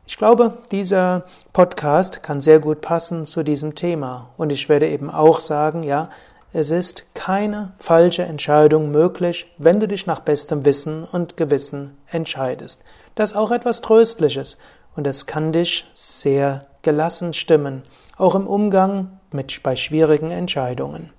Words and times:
Ich 0.06 0.18
glaube, 0.18 0.58
dieser 0.74 1.24
Podcast 1.54 2.24
kann 2.24 2.42
sehr 2.42 2.60
gut 2.60 2.82
passen 2.82 3.26
zu 3.26 3.42
diesem 3.42 3.76
Thema. 3.76 4.32
Und 4.36 4.52
ich 4.52 4.68
werde 4.68 4.90
eben 4.90 5.10
auch 5.10 5.40
sagen, 5.40 5.84
ja, 5.84 6.10
es 6.52 6.72
ist 6.72 7.06
keine 7.14 7.74
falsche 7.78 8.24
Entscheidung 8.24 8.90
möglich, 8.90 9.54
wenn 9.58 9.80
du 9.80 9.88
dich 9.88 10.08
nach 10.08 10.20
bestem 10.20 10.66
Wissen 10.66 11.04
und 11.04 11.38
Gewissen 11.38 11.96
entscheidest. 12.08 12.82
Das 13.14 13.32
ist 13.32 13.38
auch 13.38 13.52
etwas 13.52 13.82
Tröstliches 13.82 14.58
und 14.96 15.06
es 15.06 15.28
kann 15.28 15.52
dich 15.52 15.86
sehr 15.94 16.66
gelassen 16.82 17.34
stimmen, 17.34 17.84
auch 18.18 18.34
im 18.34 18.48
Umgang 18.48 19.20
mit 19.32 19.62
bei 19.62 19.76
schwierigen 19.76 20.32
Entscheidungen. 20.32 21.12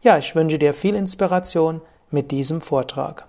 Ja, 0.00 0.18
ich 0.18 0.34
wünsche 0.34 0.58
dir 0.58 0.74
viel 0.74 0.96
Inspiration 0.96 1.80
mit 2.10 2.32
diesem 2.32 2.60
Vortrag. 2.60 3.26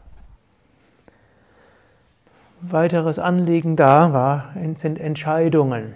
Weiteres 2.61 3.19
Anliegen 3.19 3.75
da 3.75 4.13
war, 4.13 4.53
sind 4.75 4.99
Entscheidungen. 4.99 5.95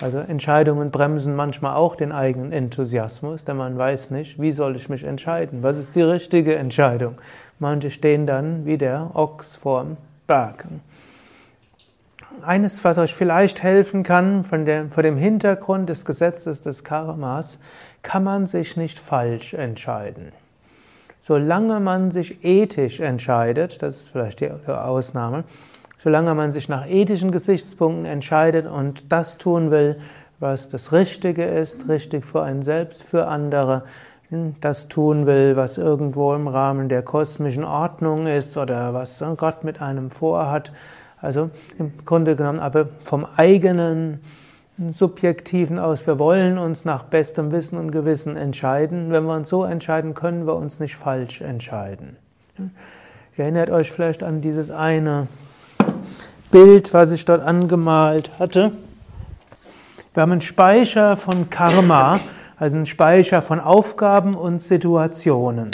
Also 0.00 0.18
Entscheidungen 0.18 0.90
bremsen 0.90 1.36
manchmal 1.36 1.76
auch 1.76 1.94
den 1.94 2.10
eigenen 2.10 2.52
Enthusiasmus, 2.52 3.44
denn 3.44 3.58
man 3.58 3.76
weiß 3.76 4.10
nicht, 4.10 4.40
wie 4.40 4.52
soll 4.52 4.76
ich 4.76 4.88
mich 4.88 5.04
entscheiden? 5.04 5.62
Was 5.62 5.76
ist 5.76 5.94
die 5.94 6.00
richtige 6.00 6.54
Entscheidung? 6.54 7.18
Manche 7.58 7.90
stehen 7.90 8.26
dann 8.26 8.64
wie 8.64 8.78
der 8.78 9.10
Ochs 9.14 9.56
vorm 9.56 9.98
Berg. 10.26 10.64
Eines, 12.40 12.82
was 12.82 12.96
euch 12.96 13.14
vielleicht 13.14 13.62
helfen 13.62 14.02
kann, 14.02 14.44
von 14.44 14.64
dem, 14.64 14.90
vor 14.90 15.02
dem 15.02 15.18
Hintergrund 15.18 15.90
des 15.90 16.06
Gesetzes 16.06 16.62
des 16.62 16.82
Karmas, 16.82 17.58
kann 18.02 18.24
man 18.24 18.46
sich 18.46 18.78
nicht 18.78 18.98
falsch 18.98 19.52
entscheiden. 19.52 20.32
Solange 21.20 21.80
man 21.80 22.10
sich 22.10 22.42
ethisch 22.42 23.00
entscheidet, 23.00 23.82
das 23.82 23.96
ist 23.96 24.08
vielleicht 24.08 24.40
die 24.40 24.50
Ausnahme, 24.50 25.44
solange 26.02 26.34
man 26.34 26.50
sich 26.50 26.68
nach 26.68 26.86
ethischen 26.86 27.30
Gesichtspunkten 27.30 28.06
entscheidet 28.06 28.66
und 28.66 29.12
das 29.12 29.36
tun 29.36 29.70
will, 29.70 29.96
was 30.38 30.70
das 30.70 30.92
Richtige 30.92 31.44
ist, 31.44 31.88
richtig 31.90 32.24
für 32.24 32.42
einen 32.42 32.62
selbst, 32.62 33.02
für 33.02 33.26
andere, 33.26 33.84
das 34.60 34.88
tun 34.88 35.26
will, 35.26 35.56
was 35.56 35.76
irgendwo 35.76 36.32
im 36.34 36.48
Rahmen 36.48 36.88
der 36.88 37.02
kosmischen 37.02 37.64
Ordnung 37.64 38.26
ist 38.26 38.56
oder 38.56 38.94
was 38.94 39.22
Gott 39.36 39.62
mit 39.62 39.82
einem 39.82 40.10
vorhat. 40.10 40.72
Also 41.20 41.50
im 41.78 41.92
Grunde 42.06 42.34
genommen 42.34 42.60
aber 42.60 42.88
vom 43.04 43.26
eigenen 43.36 44.20
subjektiven 44.78 45.78
aus, 45.78 46.06
wir 46.06 46.18
wollen 46.18 46.56
uns 46.56 46.86
nach 46.86 47.02
bestem 47.02 47.52
Wissen 47.52 47.76
und 47.76 47.90
Gewissen 47.90 48.36
entscheiden. 48.36 49.10
Wenn 49.10 49.24
wir 49.24 49.34
uns 49.34 49.50
so 49.50 49.64
entscheiden, 49.64 50.14
können 50.14 50.46
wir 50.46 50.56
uns 50.56 50.80
nicht 50.80 50.96
falsch 50.96 51.42
entscheiden. 51.42 52.16
Ihr 53.36 53.44
erinnert 53.44 53.68
euch 53.68 53.92
vielleicht 53.92 54.22
an 54.22 54.40
dieses 54.40 54.70
eine 54.70 55.26
Bild, 56.50 56.92
was 56.92 57.12
ich 57.12 57.24
dort 57.24 57.42
angemalt 57.42 58.32
hatte. 58.40 58.72
Wir 60.12 60.22
haben 60.22 60.32
einen 60.32 60.40
Speicher 60.40 61.16
von 61.16 61.48
Karma, 61.48 62.18
also 62.58 62.76
einen 62.76 62.86
Speicher 62.86 63.40
von 63.40 63.60
Aufgaben 63.60 64.34
und 64.34 64.60
Situationen, 64.60 65.70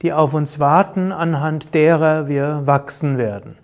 die 0.00 0.14
auf 0.14 0.32
uns 0.32 0.58
warten, 0.58 1.12
anhand 1.12 1.74
derer 1.74 2.26
wir 2.26 2.62
wachsen 2.64 3.18
werden. 3.18 3.58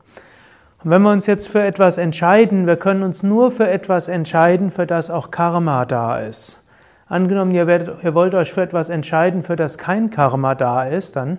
Und 0.84 0.90
wenn 0.90 1.00
wir 1.00 1.12
uns 1.12 1.24
jetzt 1.24 1.48
für 1.48 1.62
etwas 1.62 1.96
entscheiden, 1.96 2.66
wir 2.66 2.76
können 2.76 3.04
uns 3.04 3.22
nur 3.22 3.50
für 3.50 3.68
etwas 3.68 4.08
entscheiden, 4.08 4.70
für 4.70 4.86
das 4.86 5.08
auch 5.08 5.30
Karma 5.30 5.86
da 5.86 6.18
ist. 6.18 6.62
Angenommen, 7.08 7.52
ihr, 7.52 7.66
werdet, 7.66 8.04
ihr 8.04 8.14
wollt 8.14 8.34
euch 8.34 8.52
für 8.52 8.60
etwas 8.60 8.90
entscheiden, 8.90 9.42
für 9.42 9.56
das 9.56 9.78
kein 9.78 10.10
Karma 10.10 10.54
da 10.54 10.84
ist, 10.84 11.16
dann 11.16 11.38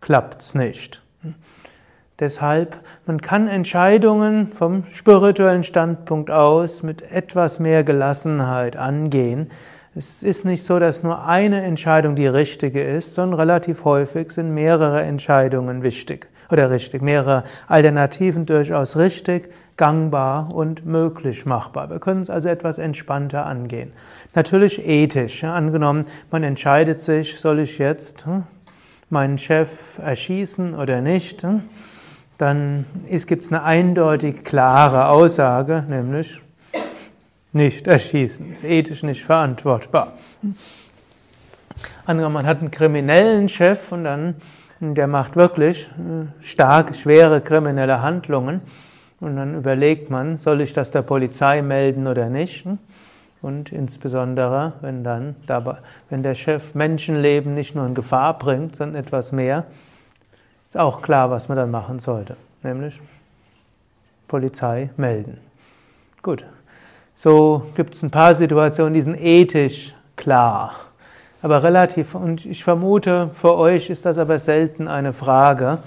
klappt's 0.00 0.56
nicht. 0.56 1.00
Deshalb, 2.18 2.80
man 3.04 3.20
kann 3.20 3.46
Entscheidungen 3.46 4.50
vom 4.50 4.84
spirituellen 4.90 5.62
Standpunkt 5.62 6.30
aus 6.30 6.82
mit 6.82 7.02
etwas 7.12 7.58
mehr 7.58 7.84
Gelassenheit 7.84 8.74
angehen. 8.76 9.50
Es 9.94 10.22
ist 10.22 10.46
nicht 10.46 10.64
so, 10.64 10.78
dass 10.78 11.02
nur 11.02 11.26
eine 11.26 11.62
Entscheidung 11.62 12.16
die 12.16 12.26
richtige 12.26 12.82
ist, 12.82 13.14
sondern 13.14 13.40
relativ 13.40 13.84
häufig 13.84 14.30
sind 14.30 14.54
mehrere 14.54 15.02
Entscheidungen 15.02 15.82
wichtig 15.82 16.28
oder 16.50 16.70
richtig, 16.70 17.02
mehrere 17.02 17.44
Alternativen 17.66 18.46
durchaus 18.46 18.96
richtig, 18.96 19.50
gangbar 19.76 20.54
und 20.54 20.86
möglich 20.86 21.44
machbar. 21.44 21.90
Wir 21.90 21.98
können 21.98 22.22
es 22.22 22.30
also 22.30 22.48
etwas 22.48 22.78
entspannter 22.78 23.44
angehen. 23.44 23.90
Natürlich 24.34 24.86
ethisch. 24.86 25.44
Angenommen, 25.44 26.06
man 26.30 26.42
entscheidet 26.44 27.02
sich, 27.02 27.38
soll 27.38 27.58
ich 27.58 27.76
jetzt 27.76 28.24
hm, 28.24 28.44
meinen 29.10 29.36
Chef 29.36 29.98
erschießen 29.98 30.74
oder 30.74 31.02
nicht? 31.02 31.42
Hm? 31.42 31.62
Dann 32.38 32.84
gibt 33.26 33.44
es 33.44 33.52
eine 33.52 33.62
eindeutig 33.62 34.44
klare 34.44 35.08
Aussage, 35.08 35.84
nämlich 35.88 36.40
nicht 37.52 37.86
erschießen, 37.86 38.52
ist 38.52 38.64
ethisch 38.64 39.02
nicht 39.02 39.24
verantwortbar. 39.24 40.12
Man 42.06 42.46
hat 42.46 42.60
einen 42.60 42.70
kriminellen 42.70 43.48
Chef 43.48 43.90
und 43.92 44.04
dann 44.04 44.34
der 44.80 45.06
macht 45.06 45.36
wirklich 45.36 45.88
äh, 45.88 46.44
stark, 46.44 46.94
schwere 46.94 47.40
kriminelle 47.40 48.02
Handlungen 48.02 48.60
und 49.20 49.36
dann 49.36 49.56
überlegt 49.56 50.10
man, 50.10 50.36
soll 50.36 50.60
ich 50.60 50.74
das 50.74 50.90
der 50.90 51.02
Polizei 51.02 51.62
melden 51.62 52.06
oder 52.06 52.28
nicht? 52.28 52.66
Und 53.40 53.72
insbesondere, 53.72 54.74
wenn 54.82 55.02
dann 55.04 55.36
wenn 56.10 56.22
der 56.22 56.34
Chef 56.34 56.74
Menschenleben 56.74 57.54
nicht 57.54 57.74
nur 57.74 57.86
in 57.86 57.94
Gefahr 57.94 58.38
bringt, 58.38 58.76
sondern 58.76 59.00
etwas 59.00 59.32
mehr, 59.32 59.64
ist 60.66 60.76
auch 60.76 61.02
klar, 61.02 61.30
was 61.30 61.48
man 61.48 61.56
dann 61.56 61.70
machen 61.70 61.98
sollte, 61.98 62.36
nämlich 62.62 63.00
Polizei 64.28 64.90
melden. 64.96 65.38
Gut, 66.22 66.44
so 67.14 67.66
gibt 67.74 67.94
es 67.94 68.02
ein 68.02 68.10
paar 68.10 68.34
Situationen, 68.34 68.94
die 68.94 69.02
sind 69.02 69.16
ethisch 69.16 69.94
klar, 70.16 70.74
aber 71.42 71.62
relativ, 71.62 72.14
und 72.14 72.44
ich 72.44 72.64
vermute, 72.64 73.30
für 73.34 73.56
euch 73.56 73.90
ist 73.90 74.04
das 74.04 74.18
aber 74.18 74.38
selten 74.38 74.88
eine 74.88 75.12
Frage, 75.12 75.78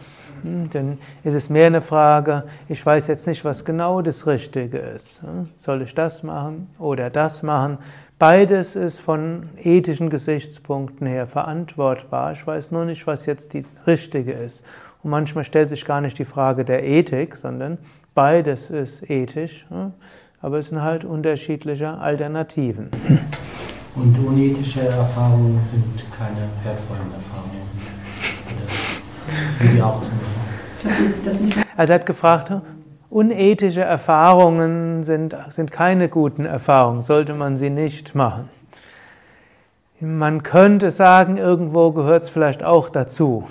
hm, 0.42 0.70
denn 0.70 0.98
ist 1.24 1.34
es 1.34 1.50
mehr 1.50 1.68
eine 1.68 1.82
Frage, 1.82 2.44
ich 2.68 2.86
weiß 2.86 3.08
jetzt 3.08 3.28
nicht, 3.28 3.44
was 3.44 3.66
genau 3.66 4.02
das 4.02 4.26
Richtige 4.26 4.78
ist. 4.78 5.22
Hm, 5.24 5.50
soll 5.56 5.82
ich 5.82 5.94
das 5.94 6.24
machen 6.24 6.70
oder 6.80 7.10
das 7.10 7.44
machen? 7.44 7.78
Beides 8.20 8.76
ist 8.76 9.00
von 9.00 9.48
ethischen 9.64 10.10
Gesichtspunkten 10.10 11.08
her 11.08 11.26
verantwortbar. 11.26 12.34
Ich 12.34 12.46
weiß 12.46 12.70
nur 12.72 12.84
nicht, 12.84 13.08
was 13.08 13.26
jetzt 13.26 13.54
die 13.54 13.64
richtige 13.88 14.34
ist. 14.34 14.66
Und 15.02 15.12
manchmal 15.12 15.46
stellt 15.46 15.70
sich 15.70 15.86
gar 15.86 16.02
nicht 16.02 16.20
die 16.20 16.26
Frage 16.26 16.66
der 16.66 16.86
Ethik, 16.86 17.38
sondern 17.38 17.78
beides 18.14 18.72
ist 18.72 19.10
ethisch. 19.10 19.66
Aber 20.42 20.60
es 20.60 20.68
sind 20.68 20.82
halt 20.82 21.06
unterschiedliche 21.06 21.92
Alternativen. 21.92 22.90
Und 23.96 24.20
unethische 24.20 24.82
Erfahrungen 24.82 25.62
sind 25.64 26.04
keine 26.18 26.46
wertvollen 26.66 27.14
Erfahrungen. 27.14 27.62
Wie 29.60 29.68
die 29.70 29.82
auch 29.82 30.02
zu 30.02 30.12
machen. 30.12 31.64
Also 31.78 31.94
er 31.94 32.00
hat 32.00 32.06
gefragt, 32.06 32.52
Unethische 33.10 33.82
Erfahrungen 33.82 35.04
sind, 35.04 35.36
sind 35.50 35.72
keine 35.72 36.10
guten 36.10 36.46
Erfahrungen, 36.46 37.02
sollte 37.02 37.34
man 37.34 37.58
sie 37.58 37.72
nicht 37.72 38.14
machen. 38.14 38.50
Man 40.00 40.44
könnte 40.44 40.92
sagen, 40.92 41.38
irgendwo 41.38 41.92
gehört 41.92 42.24
es 42.24 42.30
vielleicht 42.30 42.64
auch 42.64 42.88
dazu, 42.88 43.50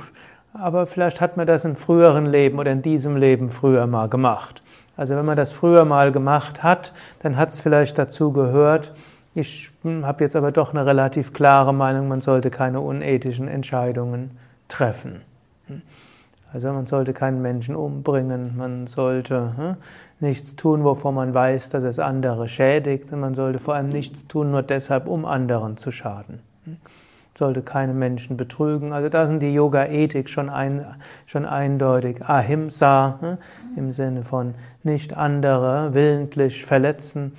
aber 0.55 0.87
vielleicht 0.87 1.21
hat 1.21 1.37
man 1.37 1.47
das 1.47 1.65
im 1.65 1.75
früheren 1.75 2.27
Leben 2.27 2.59
oder 2.59 2.71
in 2.71 2.83
diesem 2.83 3.17
Leben 3.17 3.51
früher 3.51 3.87
mal 3.87 4.09
gemacht. 4.09 4.63
Also 4.97 5.17
wenn 5.17 5.27
man 5.27 5.37
das 5.37 5.53
früher 5.53 5.85
mal 5.85 6.13
gemacht 6.13 6.63
hat, 6.63 6.93
dann 7.23 7.37
hat 7.37 7.51
es 7.51 7.61
vielleicht 7.61 7.99
dazu 7.99 8.33
gehört. 8.33 8.95
Ich 9.35 9.71
habe 9.85 10.25
jetzt 10.25 10.37
aber 10.37 10.53
doch 10.53 10.71
eine 10.71 10.87
relativ 10.87 11.33
klare 11.33 11.75
Meinung, 11.75 12.09
man 12.09 12.21
sollte 12.21 12.51
keine 12.51 12.81
unethischen 12.81 13.49
Entscheidungen 13.49 14.39
treffen. 14.69 15.21
Also 16.53 16.73
man 16.73 16.87
sollte 16.87 17.13
keinen 17.13 17.43
Menschen 17.43 17.77
umbringen, 17.77 18.57
man 18.57 18.87
sollte 18.87 19.53
hm, 19.57 19.77
nichts 20.21 20.57
tun, 20.57 20.83
wovon 20.83 21.15
man 21.15 21.35
weiß, 21.35 21.69
dass 21.69 21.85
es 21.85 21.99
andere 21.99 22.49
schädigt, 22.49 23.13
und 23.13 23.21
man 23.21 23.35
sollte 23.35 23.59
vor 23.59 23.75
allem 23.75 23.91
nichts 23.91 24.27
tun, 24.27 24.51
nur 24.51 24.63
deshalb, 24.63 25.09
um 25.09 25.27
anderen 25.27 25.77
zu 25.77 25.91
schaden. 25.91 26.41
Sollte 27.37 27.63
keine 27.63 27.93
Menschen 27.93 28.37
betrügen. 28.37 28.93
Also 28.93 29.09
da 29.11 29.27
sind 29.27 29.41
die 29.41 29.53
Yoga-Ethik 29.53 30.29
schon, 30.29 30.49
ein, 30.49 30.85
schon 31.27 31.45
eindeutig. 31.45 32.25
Ahimsa 32.25 33.19
hm, 33.21 33.39
im 33.77 33.93
Sinne 33.93 34.23
von 34.23 34.55
nicht 34.83 35.17
andere 35.17 35.93
willentlich 35.93 36.65
verletzen. 36.65 37.33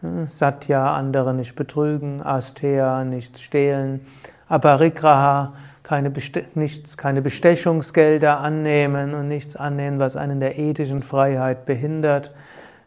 Hm, 0.00 0.26
Satya, 0.28 0.92
andere 0.94 1.32
nicht 1.34 1.54
betrügen. 1.54 2.20
Asteya, 2.20 3.04
nichts 3.04 3.40
stehlen. 3.40 4.00
Aparigraha, 4.48 5.54
keine, 5.86 6.12
nichts, 6.54 6.96
keine 6.96 7.22
Bestechungsgelder 7.22 8.40
annehmen 8.40 9.14
und 9.14 9.28
nichts 9.28 9.54
annehmen, 9.54 10.00
was 10.00 10.16
einen 10.16 10.40
der 10.40 10.58
ethischen 10.58 10.98
Freiheit 10.98 11.64
behindert. 11.64 12.32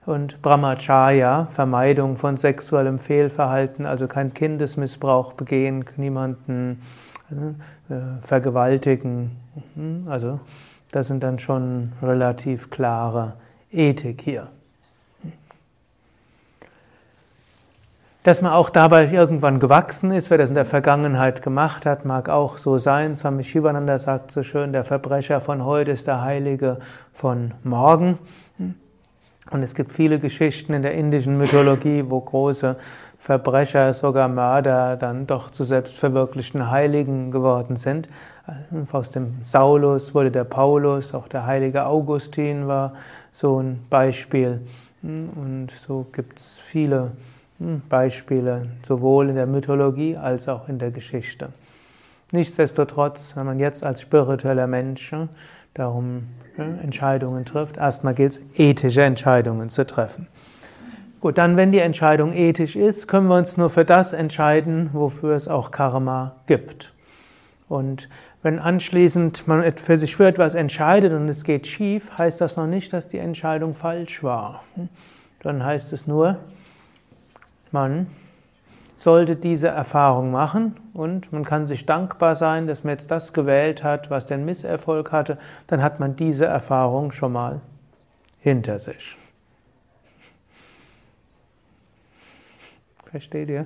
Und 0.06 0.42
Brahmacharya, 0.42 1.46
Vermeidung 1.46 2.18
von 2.18 2.36
sexuellem 2.36 3.00
Fehlverhalten, 3.00 3.86
also 3.86 4.07
kein 4.07 4.34
Kindesmissbrauch 4.34 5.31
begehen, 5.31 5.86
niemanden 5.96 6.81
äh, 7.90 7.94
vergewaltigen. 8.22 9.31
Hm, 9.75 10.07
also 10.10 10.42
das 10.92 11.07
sind 11.07 11.24
dann 11.24 11.40
schon 11.40 11.94
relativ 12.01 12.69
klare 12.69 13.36
Ethik 13.72 14.22
hier. 14.24 14.50
Dass 18.29 18.43
man 18.43 18.51
auch 18.51 18.69
dabei 18.69 19.11
irgendwann 19.11 19.59
gewachsen 19.59 20.11
ist, 20.11 20.29
wer 20.29 20.37
das 20.37 20.49
in 20.49 20.55
der 20.55 20.63
Vergangenheit 20.63 21.41
gemacht 21.41 21.87
hat, 21.87 22.05
mag 22.05 22.29
auch 22.29 22.59
so 22.59 22.77
sein. 22.77 23.15
Swami 23.15 23.43
Shivananda 23.43 23.97
sagt 23.97 24.29
so 24.29 24.43
schön, 24.43 24.71
der 24.71 24.83
Verbrecher 24.83 25.41
von 25.41 25.65
heute 25.65 25.89
ist 25.89 26.05
der 26.05 26.21
Heilige 26.21 26.77
von 27.11 27.55
morgen. 27.63 28.19
Und 29.49 29.63
es 29.63 29.73
gibt 29.73 29.93
viele 29.93 30.19
Geschichten 30.19 30.73
in 30.73 30.83
der 30.83 30.93
indischen 30.93 31.39
Mythologie, 31.39 32.05
wo 32.07 32.21
große 32.21 32.77
Verbrecher, 33.17 33.93
sogar 33.93 34.27
Mörder, 34.27 34.95
dann 34.95 35.25
doch 35.25 35.49
zu 35.49 35.63
selbstverwirklichten 35.63 36.69
Heiligen 36.69 37.31
geworden 37.31 37.77
sind. 37.77 38.09
Aus 38.91 39.09
dem 39.09 39.39
Saulus 39.41 40.13
wurde 40.13 40.29
der 40.29 40.43
Paulus, 40.43 41.15
auch 41.15 41.27
der 41.29 41.47
heilige 41.47 41.87
Augustin 41.87 42.67
war 42.67 42.93
so 43.31 43.59
ein 43.59 43.87
Beispiel. 43.89 44.61
Und 45.01 45.69
so 45.71 46.05
gibt 46.11 46.37
es 46.37 46.59
viele 46.59 46.99
hm, 47.05 47.11
Beispiele, 47.89 48.63
sowohl 48.88 49.29
in 49.29 49.35
der 49.35 49.47
Mythologie 49.47 50.15
als 50.15 50.47
auch 50.47 50.69
in 50.69 50.79
der 50.79 50.91
Geschichte. 50.91 51.50
Nichtsdestotrotz, 52.31 53.35
wenn 53.35 53.45
man 53.45 53.59
jetzt 53.59 53.83
als 53.83 54.01
spiritueller 54.01 54.67
Mensch 54.67 55.11
hm, 55.11 55.29
darum 55.73 56.27
hm, 56.56 56.79
Entscheidungen 56.81 57.45
trifft, 57.45 57.77
erstmal 57.77 58.13
gilt 58.13 58.33
es, 58.33 58.59
ethische 58.59 59.01
Entscheidungen 59.01 59.69
zu 59.69 59.85
treffen. 59.85 60.27
Gut, 61.19 61.38
dann, 61.38 61.57
wenn 61.57 61.73
die 61.73 61.79
Entscheidung 61.79 62.31
ethisch 62.31 62.77
ist, 62.77 63.07
können 63.09 63.27
wir 63.27 63.35
uns 63.35 63.57
nur 63.57 63.69
für 63.69 63.83
das 63.83 64.13
entscheiden, 64.13 64.89
wofür 64.94 65.35
es 65.35 65.50
auch 65.50 65.71
Karma 65.71 66.35
gibt. 66.47 66.94
Und 67.67 68.07
wenn 68.41 68.57
anschließend 68.57 69.47
man 69.47 69.69
für 69.73 69.97
sich 69.97 70.15
für 70.15 70.27
etwas 70.27 70.55
entscheidet 70.55 71.12
und 71.12 71.27
es 71.27 71.44
geht 71.44 71.67
schief, 71.67 72.17
heißt 72.17 72.39
das 72.39 72.55
noch 72.55 72.67
nicht, 72.67 72.94
dass 72.94 73.09
die 73.09 73.17
Entscheidung 73.17 73.73
falsch 73.73 74.23
war. 74.23 74.63
Dann 75.41 75.65
heißt 75.65 75.91
es 75.91 76.07
nur, 76.07 76.38
man 77.71 78.07
sollte 78.95 79.36
diese 79.36 79.69
Erfahrung 79.69 80.31
machen 80.31 80.75
und 80.94 81.31
man 81.31 81.45
kann 81.45 81.68
sich 81.68 81.86
dankbar 81.86 82.36
sein, 82.36 82.68
dass 82.68 82.83
man 82.83 82.92
jetzt 82.92 83.10
das 83.10 83.31
gewählt 83.31 83.83
hat, 83.83 84.10
was 84.10 84.25
den 84.25 84.44
Misserfolg 84.44 85.12
hatte, 85.12 85.38
dann 85.68 85.81
hat 85.81 86.00
man 86.00 86.16
diese 86.16 86.45
Erfahrung 86.45 87.12
schon 87.12 87.31
mal 87.31 87.62
hinter 88.39 88.77
sich. 88.80 89.18
Versteht 93.06 93.50
ihr? 93.50 93.66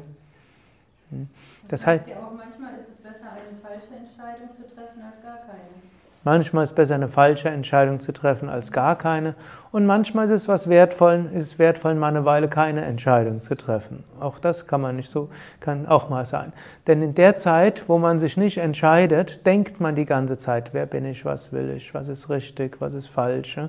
Hm. 1.09 1.29
Das, 1.63 1.81
das 1.81 1.87
heißt 1.87 2.07
ja 2.07 2.17
auch, 2.17 2.31
manchmal 2.31 2.75
ist 2.75 2.89
es 2.89 2.95
besser, 2.95 3.31
eine 3.31 3.59
falsche 3.61 3.95
Entscheidung 3.95 4.49
zu 4.55 4.63
treffen 4.73 5.01
als 5.01 5.21
gar 5.21 5.37
keine. 5.37 5.92
Manchmal 6.25 6.63
ist 6.63 6.69
es 6.69 6.75
besser, 6.75 6.95
eine 6.95 7.09
falsche 7.09 7.49
Entscheidung 7.49 7.99
zu 7.99 8.13
treffen 8.13 8.47
als 8.47 8.71
gar 8.71 8.97
keine. 8.97 9.35
Und 9.73 9.85
manchmal 9.85 10.25
ist 10.25 10.31
es 10.31 10.47
was 10.47 10.69
wertvoll, 10.69 11.29
ist 11.33 11.43
es 11.43 11.59
wertvoll, 11.59 11.95
mal 11.95 12.07
eine 12.07 12.23
Weile 12.23 12.47
keine 12.47 12.85
Entscheidung 12.85 13.41
zu 13.41 13.55
treffen. 13.55 14.05
Auch 14.21 14.39
das 14.39 14.65
kann 14.65 14.79
man 14.79 14.95
nicht 14.95 15.09
so, 15.09 15.29
kann 15.59 15.85
auch 15.85 16.09
mal 16.09 16.25
sein. 16.25 16.53
Denn 16.87 17.01
in 17.01 17.13
der 17.13 17.35
Zeit, 17.35 17.89
wo 17.89 17.97
man 17.97 18.19
sich 18.19 18.37
nicht 18.37 18.57
entscheidet, 18.57 19.45
denkt 19.45 19.81
man 19.81 19.95
die 19.95 20.05
ganze 20.05 20.37
Zeit, 20.37 20.73
wer 20.73 20.85
bin 20.85 21.03
ich, 21.03 21.25
was 21.25 21.51
will 21.51 21.69
ich, 21.71 21.93
was 21.93 22.07
ist 22.07 22.29
richtig, 22.29 22.79
was 22.79 22.93
ist 22.93 23.07
falsch, 23.07 23.59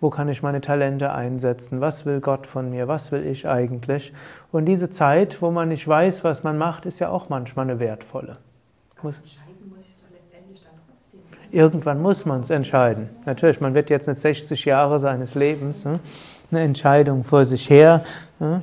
wo 0.00 0.10
kann 0.10 0.28
ich 0.28 0.42
meine 0.42 0.60
Talente 0.60 1.12
einsetzen, 1.12 1.80
was 1.80 2.06
will 2.06 2.20
Gott 2.20 2.48
von 2.48 2.70
mir, 2.70 2.88
was 2.88 3.12
will 3.12 3.24
ich 3.24 3.46
eigentlich. 3.46 4.12
Und 4.50 4.64
diese 4.64 4.90
Zeit, 4.90 5.40
wo 5.40 5.52
man 5.52 5.68
nicht 5.68 5.86
weiß, 5.86 6.24
was 6.24 6.42
man 6.42 6.58
macht, 6.58 6.86
ist 6.86 6.98
ja 6.98 7.10
auch 7.10 7.28
manchmal 7.28 7.66
eine 7.70 7.78
wertvolle. 7.78 8.38
Muss 9.02 9.14
Irgendwann 11.52 12.00
muss 12.00 12.24
man 12.24 12.40
es 12.42 12.50
entscheiden. 12.50 13.08
Natürlich, 13.26 13.60
man 13.60 13.74
wird 13.74 13.90
jetzt 13.90 14.06
nicht 14.06 14.20
60 14.20 14.64
Jahre 14.64 15.00
seines 15.00 15.34
Lebens 15.34 15.84
ne, 15.84 15.98
eine 16.50 16.60
Entscheidung 16.60 17.24
vor 17.24 17.44
sich 17.44 17.68
her 17.68 18.04
ne, 18.38 18.62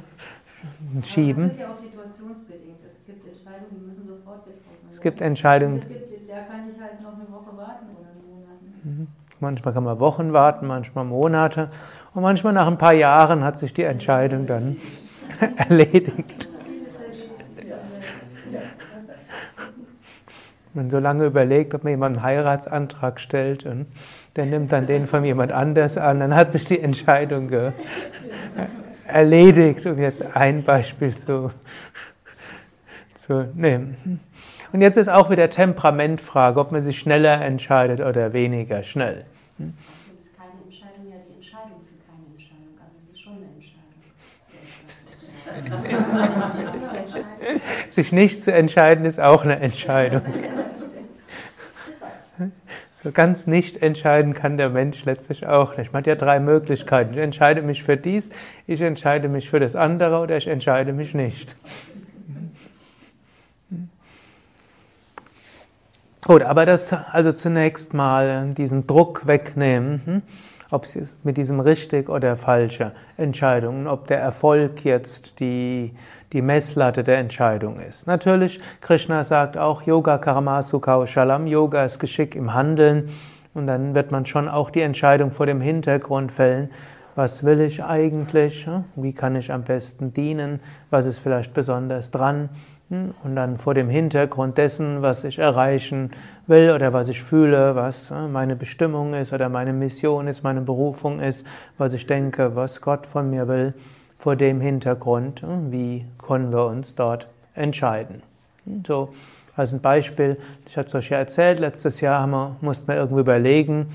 schieben. 1.04 1.50
das 1.50 1.52
ist 1.52 1.60
ja 1.60 1.70
auch 1.70 1.76
situationsbedingt. 1.76 2.80
Es 2.90 3.02
gibt 3.02 3.26
Entscheidungen, 3.28 3.82
die 3.82 3.86
müssen 3.86 4.08
sofort 4.08 4.46
getroffen 4.46 4.72
werden. 4.72 4.88
Es 4.90 5.02
gibt 5.02 5.22
Entscheidungen. 5.22 5.80
Es 5.80 6.10
gibt, 6.12 6.30
da 6.30 6.42
kann 6.42 6.62
ich 6.70 6.82
halt 6.82 7.02
noch 7.02 7.14
eine 7.14 7.30
Woche 7.30 7.58
warten 7.58 7.88
oder 7.92 8.08
einen 8.08 8.26
Monat. 8.26 8.60
Mhm. 8.84 9.08
Manchmal 9.40 9.74
kann 9.74 9.84
man 9.84 10.00
Wochen 10.00 10.34
warten, 10.34 10.68
manchmal 10.68 11.06
Monate. 11.06 11.70
Und 12.14 12.24
manchmal 12.24 12.54
nach 12.54 12.68
ein 12.68 12.78
paar 12.78 12.94
Jahren 12.94 13.44
hat 13.44 13.58
sich 13.58 13.74
die 13.74 13.84
Entscheidung 13.84 14.48
dann 14.48 14.78
erledigt. 15.58 16.47
Man 20.78 20.90
so 20.90 21.00
lange 21.00 21.26
überlegt, 21.26 21.74
ob 21.74 21.84
man 21.84 21.92
jemand 21.92 22.18
einen 22.18 22.26
Heiratsantrag 22.26 23.20
stellt 23.20 23.66
und 23.66 23.88
der 24.38 24.46
nimmt 24.46 24.72
dann 24.72 24.86
den 24.86 25.08
von 25.08 25.26
jemand 25.26 25.52
anders 25.52 25.98
an, 25.98 26.22
dann 26.22 26.34
hat 26.34 26.52
sich 26.52 26.64
die 26.64 26.80
Entscheidung 26.80 27.52
erledigt, 29.08 29.86
um 29.86 30.00
jetzt 30.00 30.36
ein 30.36 30.64
Beispiel 30.64 31.16
zu, 31.16 31.52
zu 33.16 33.50
nehmen. 33.54 34.22
Und 34.72 34.82
jetzt 34.82 34.98
ist 34.98 35.10
auch 35.10 35.30
wieder 35.30 35.50
Temperamentfrage, 35.50 36.60
ob 36.60 36.72
man 36.72 36.82
sich 36.82 37.00
schneller 37.00 37.42
entscheidet 37.42 38.02
oder 38.02 38.34
weniger 38.34 38.84
schnell. 38.84 39.24
ist 40.20 40.38
keine 40.38 40.52
Entscheidung 40.64 41.08
ja 41.10 41.18
die 41.28 41.36
Entscheidung 41.36 41.82
für 41.88 41.98
keine 42.06 42.26
Entscheidung. 42.36 42.78
Also 42.84 42.98
es 43.00 43.10
ist 43.14 43.22
schon 43.22 43.34
eine 43.34 43.46
Entscheidung. 43.46 43.78
Sich 47.90 48.12
nicht 48.12 48.44
zu 48.44 48.54
entscheiden 48.54 49.06
ist 49.06 49.20
auch 49.20 49.44
eine 49.44 49.60
Entscheidung. 49.60 50.22
Ganz 53.14 53.48
nicht 53.48 53.82
entscheiden 53.82 54.34
kann 54.34 54.58
der 54.58 54.70
Mensch 54.70 55.06
letztlich 55.06 55.46
auch 55.46 55.78
nicht. 55.78 55.94
Man 55.94 56.02
hat 56.02 56.08
ja 56.08 56.16
drei 56.16 56.40
Möglichkeiten. 56.40 57.14
Ich 57.14 57.20
entscheide 57.20 57.62
mich 57.62 57.84
für 57.84 57.98
dies, 57.98 58.30
ich 58.66 58.82
entscheide 58.82 59.30
mich 59.30 59.50
für 59.50 59.60
das 59.60 59.76
andere 59.76 60.20
oder 60.20 60.38
ich 60.38 60.48
entscheide 60.48 60.94
mich 60.94 61.14
nicht. 61.14 61.56
Gut, 66.26 66.44
aber 66.44 66.66
das 66.66 66.92
also 66.92 67.32
zunächst 67.32 67.94
mal 67.94 68.54
diesen 68.54 68.86
Druck 68.86 69.28
wegnehmen, 69.28 70.02
hm? 70.04 70.22
Ob 70.72 70.84
es 70.84 71.20
mit 71.24 71.38
diesem 71.38 71.60
richtig 71.60 72.10
oder 72.10 72.36
falsche 72.36 72.94
Entscheidung, 73.18 73.88
ob 73.88 74.08
der 74.08 74.20
Erfolg 74.20 74.84
jetzt 74.84 75.40
die 75.40 75.94
die 76.34 76.42
Messlatte 76.42 77.04
der 77.04 77.20
Entscheidung 77.20 77.80
ist. 77.80 78.08
Natürlich, 78.08 78.60
Krishna 78.82 79.24
sagt 79.24 79.58
auch, 79.58 79.84
Yoga 79.84 80.18
Karamasu 80.18 80.82
Shalam, 81.06 81.48
Yoga 81.48 81.86
ist 81.86 82.00
Geschick 82.00 82.36
im 82.36 82.54
Handeln. 82.54 83.10
Und 83.54 83.68
dann 83.68 83.96
wird 83.96 84.12
man 84.12 84.26
schon 84.26 84.48
auch 84.48 84.70
die 84.70 84.82
Entscheidung 84.82 85.32
vor 85.32 85.46
dem 85.46 85.62
Hintergrund 85.62 86.32
fällen, 86.32 86.70
was 87.16 87.44
will 87.44 87.62
ich 87.62 87.84
eigentlich, 87.84 88.68
wie 88.96 89.14
kann 89.14 89.36
ich 89.36 89.52
am 89.52 89.64
besten 89.64 90.14
dienen, 90.14 90.60
was 90.92 91.08
ist 91.08 91.18
vielleicht 91.18 91.54
besonders 91.56 92.12
dran. 92.12 92.50
Und 92.90 93.36
dann 93.36 93.58
vor 93.58 93.74
dem 93.74 93.90
Hintergrund 93.90 94.58
dessen, 94.58 95.02
was 95.02 95.26
ich 95.26 95.40
erreichen 95.40 96.12
will 96.46 96.72
oder 96.72 96.94
was 96.94 97.10
ich 97.10 97.22
fühle, 97.22 97.76
was 97.76 98.14
meine 98.32 98.56
Bestimmung 98.56 99.14
ist 99.14 99.34
oder 99.34 99.50
meine 99.50 99.74
Mission 99.74 100.28
ist, 100.28 100.44
meine 100.44 100.62
Berufung 100.62 101.20
ist, 101.20 101.46
was 101.78 101.92
ich 101.92 102.08
denke, 102.08 102.56
was 102.56 102.80
Gott 102.80 103.06
von 103.06 103.30
mir 103.30 103.50
will, 103.50 103.74
vor 104.18 104.38
dem 104.38 104.62
Hintergrund, 104.62 105.42
hm, 105.42 105.72
wie 105.72 106.06
können 106.18 106.52
wir 106.52 106.66
uns 106.66 106.96
dort 106.96 107.28
entscheiden. 107.56 108.24
Hm, 108.66 108.84
so, 108.88 109.10
als 109.58 109.74
ein 109.74 109.82
Beispiel, 109.82 110.38
ich 110.66 110.78
hatte 110.78 110.88
es 110.88 110.96
euch 110.96 111.10
ja 111.10 111.18
erzählt, 111.18 111.60
letztes 111.60 112.00
Jahr 112.00 112.22
haben 112.22 112.32
wir, 112.32 112.56
mussten 112.62 112.88
wir 112.88 112.96
irgendwie 112.96 113.22
überlegen, 113.22 113.88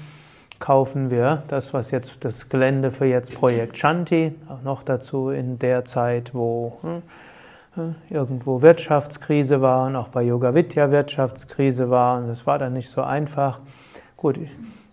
kaufen 0.58 1.11
wir 1.11 1.42
das, 1.49 1.72
was 1.72 1.90
jetzt 1.92 2.16
das 2.20 2.49
Gelände 2.49 2.92
für 2.92 3.06
jetzt 3.06 3.34
Projekt 3.34 3.78
Shanti, 3.78 4.34
auch 4.49 4.62
noch 4.62 4.82
dazu 4.82 5.30
in 5.30 5.58
der 5.58 5.84
Zeit, 5.84 6.34
wo 6.34 6.78
hm, 6.82 7.02
irgendwo 8.11 8.61
Wirtschaftskrise 8.61 9.62
war 9.62 9.87
und 9.87 9.97
auch 9.97 10.09
bei 10.09 10.23
Yoga 10.23 10.55
Vidya 10.55 10.91
Wirtschaftskrise 10.91 11.88
war 11.88 12.19
und 12.19 12.29
das 12.29 12.47
war 12.47 12.59
dann 12.59 12.75
nicht 12.75 12.91
so 12.91 13.02
einfach. 13.02 13.61
Gut, 14.17 14.38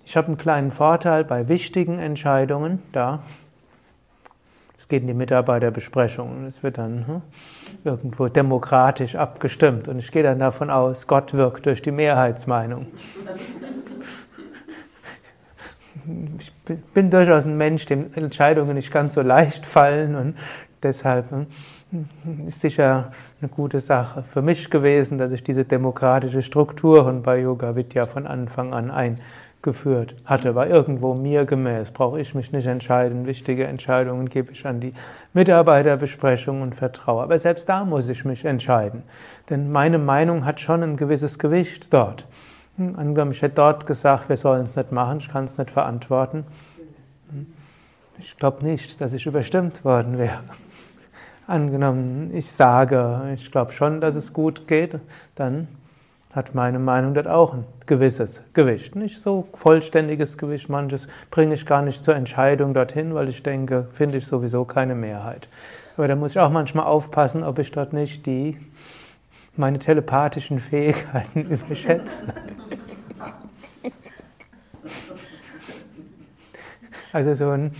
ich 0.05 0.17
habe 0.17 0.27
einen 0.27 0.37
kleinen 0.37 0.71
Vorteil 0.71 1.23
bei 1.23 1.47
wichtigen 1.47 1.99
Entscheidungen, 1.99 2.81
da 2.93 3.19
Es 4.77 4.87
geht 4.87 5.01
in 5.01 5.07
die 5.07 5.13
Mitarbeiterbesprechung 5.13 6.29
und 6.37 6.45
es 6.45 6.63
wird 6.63 6.77
dann 6.77 7.05
hm, 7.05 7.21
irgendwo 7.83 8.27
demokratisch 8.27 9.15
abgestimmt. 9.15 9.89
Und 9.89 9.99
ich 9.99 10.11
gehe 10.11 10.23
dann 10.23 10.39
davon 10.39 10.69
aus, 10.69 11.05
Gott 11.05 11.33
wirkt 11.33 11.65
durch 11.65 11.81
die 11.81 11.91
Mehrheitsmeinung. 11.91 12.87
Ich 16.39 16.53
bin 16.93 17.11
durchaus 17.11 17.45
ein 17.45 17.55
Mensch, 17.55 17.85
dem 17.85 18.11
Entscheidungen 18.15 18.73
nicht 18.73 18.91
ganz 18.91 19.13
so 19.13 19.21
leicht 19.21 19.67
fallen 19.67 20.15
und 20.15 20.35
deshalb 20.81 21.29
hm, 21.29 21.45
ist 22.47 22.61
sicher 22.61 23.11
eine 23.41 23.49
gute 23.49 23.79
Sache 23.79 24.23
für 24.23 24.41
mich 24.43 24.69
gewesen, 24.69 25.17
dass 25.17 25.31
ich 25.31 25.43
diese 25.43 25.65
demokratische 25.65 26.43
Strukturen 26.43 27.23
bei 27.23 27.39
Yoga 27.39 27.75
Vidya 27.75 28.05
von 28.05 28.27
Anfang 28.27 28.73
an 28.73 28.91
eingeführt 28.91 30.15
hatte. 30.23 30.53
War 30.53 30.67
irgendwo 30.67 31.15
mir 31.15 31.45
gemäß, 31.45 31.89
brauche 31.89 32.19
ich 32.19 32.35
mich 32.35 32.51
nicht 32.51 32.67
entscheiden. 32.67 33.25
Wichtige 33.25 33.65
Entscheidungen 33.65 34.29
gebe 34.29 34.51
ich 34.51 34.67
an 34.67 34.79
die 34.79 34.93
Mitarbeiterbesprechung 35.33 36.61
und 36.61 36.75
vertraue. 36.75 37.23
Aber 37.23 37.39
selbst 37.39 37.67
da 37.67 37.85
muss 37.85 38.07
ich 38.07 38.23
mich 38.23 38.45
entscheiden, 38.45 39.01
denn 39.49 39.71
meine 39.71 39.97
Meinung 39.97 40.45
hat 40.45 40.59
schon 40.59 40.83
ein 40.83 40.95
gewisses 40.95 41.39
Gewicht 41.39 41.91
dort. 41.91 42.27
Hm, 42.77 42.97
angenommen, 42.97 43.31
ich 43.31 43.41
hätte 43.41 43.55
dort 43.55 43.87
gesagt, 43.87 44.29
wir 44.29 44.37
sollen 44.37 44.63
es 44.63 44.75
nicht 44.75 44.91
machen, 44.91 45.17
ich 45.17 45.29
kann 45.29 45.45
es 45.45 45.57
nicht 45.57 45.71
verantworten. 45.71 46.45
Hm, 47.31 47.47
ich 48.19 48.37
glaube 48.37 48.63
nicht, 48.63 49.01
dass 49.01 49.13
ich 49.13 49.25
überstimmt 49.25 49.83
worden 49.83 50.19
wäre. 50.19 50.41
Angenommen, 51.49 52.29
ich 52.31 52.51
sage, 52.51 53.31
ich 53.33 53.51
glaube 53.51 53.71
schon, 53.71 54.01
dass 54.01 54.13
es 54.13 54.33
gut 54.33 54.67
geht, 54.67 54.99
dann 55.33 55.67
hat 56.31 56.53
meine 56.53 56.77
Meinung 56.77 57.15
dort 57.15 57.27
auch 57.27 57.55
ein 57.55 57.65
gewisses 57.87 58.43
Gewicht. 58.53 58.95
Nicht 58.95 59.19
so 59.19 59.47
vollständiges 59.55 60.37
Gewicht, 60.37 60.69
manches 60.69 61.07
bringe 61.31 61.55
ich 61.55 61.65
gar 61.65 61.81
nicht 61.81 62.03
zur 62.03 62.15
Entscheidung 62.15 62.75
dorthin, 62.75 63.15
weil 63.15 63.29
ich 63.29 63.41
denke, 63.41 63.87
finde 63.93 64.19
ich 64.19 64.27
sowieso 64.27 64.63
keine 64.63 64.93
Mehrheit. 64.93 65.49
Aber 65.97 66.07
da 66.07 66.15
muss 66.15 66.33
ich 66.33 66.39
auch 66.39 66.51
manchmal 66.51 66.85
aufpassen, 66.85 67.41
ob 67.41 67.57
ich 67.57 67.71
dort 67.71 67.93
nicht 67.93 68.27
die, 68.27 68.55
meine 69.57 69.79
telepathischen 69.79 70.59
Fähigkeiten 70.59 71.41
überschätze. 71.49 72.31
Also 77.11 77.33
so 77.33 77.49
ein 77.49 77.71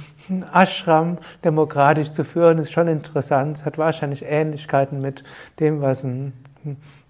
Ashram 0.54 1.18
demokratisch 1.44 2.12
zu 2.12 2.24
führen, 2.24 2.58
ist 2.58 2.72
schon 2.72 2.88
interessant. 2.88 3.58
Es 3.58 3.66
hat 3.66 3.78
wahrscheinlich 3.78 4.26
Ähnlichkeiten 4.26 5.02
mit 5.02 5.24
dem, 5.60 5.82
was 5.82 6.04
ein 6.04 6.34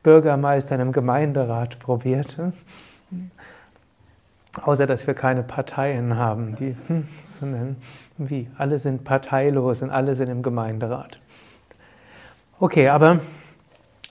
Bürgermeister 0.03 0.75
in 0.75 0.81
einem 0.81 0.91
Gemeinderat 0.91 1.79
probiert. 1.79 2.37
Außer 4.61 4.87
dass 4.87 5.05
wir 5.07 5.13
keine 5.13 5.43
Parteien 5.43 6.17
haben, 6.17 6.55
die, 6.55 6.75
sondern 7.39 7.77
wie, 8.17 8.47
alle 8.57 8.79
sind 8.79 9.03
parteilos 9.03 9.81
und 9.81 9.89
alle 9.89 10.15
sind 10.15 10.29
im 10.29 10.41
Gemeinderat. 10.41 11.19
Okay, 12.59 12.89
aber 12.89 13.19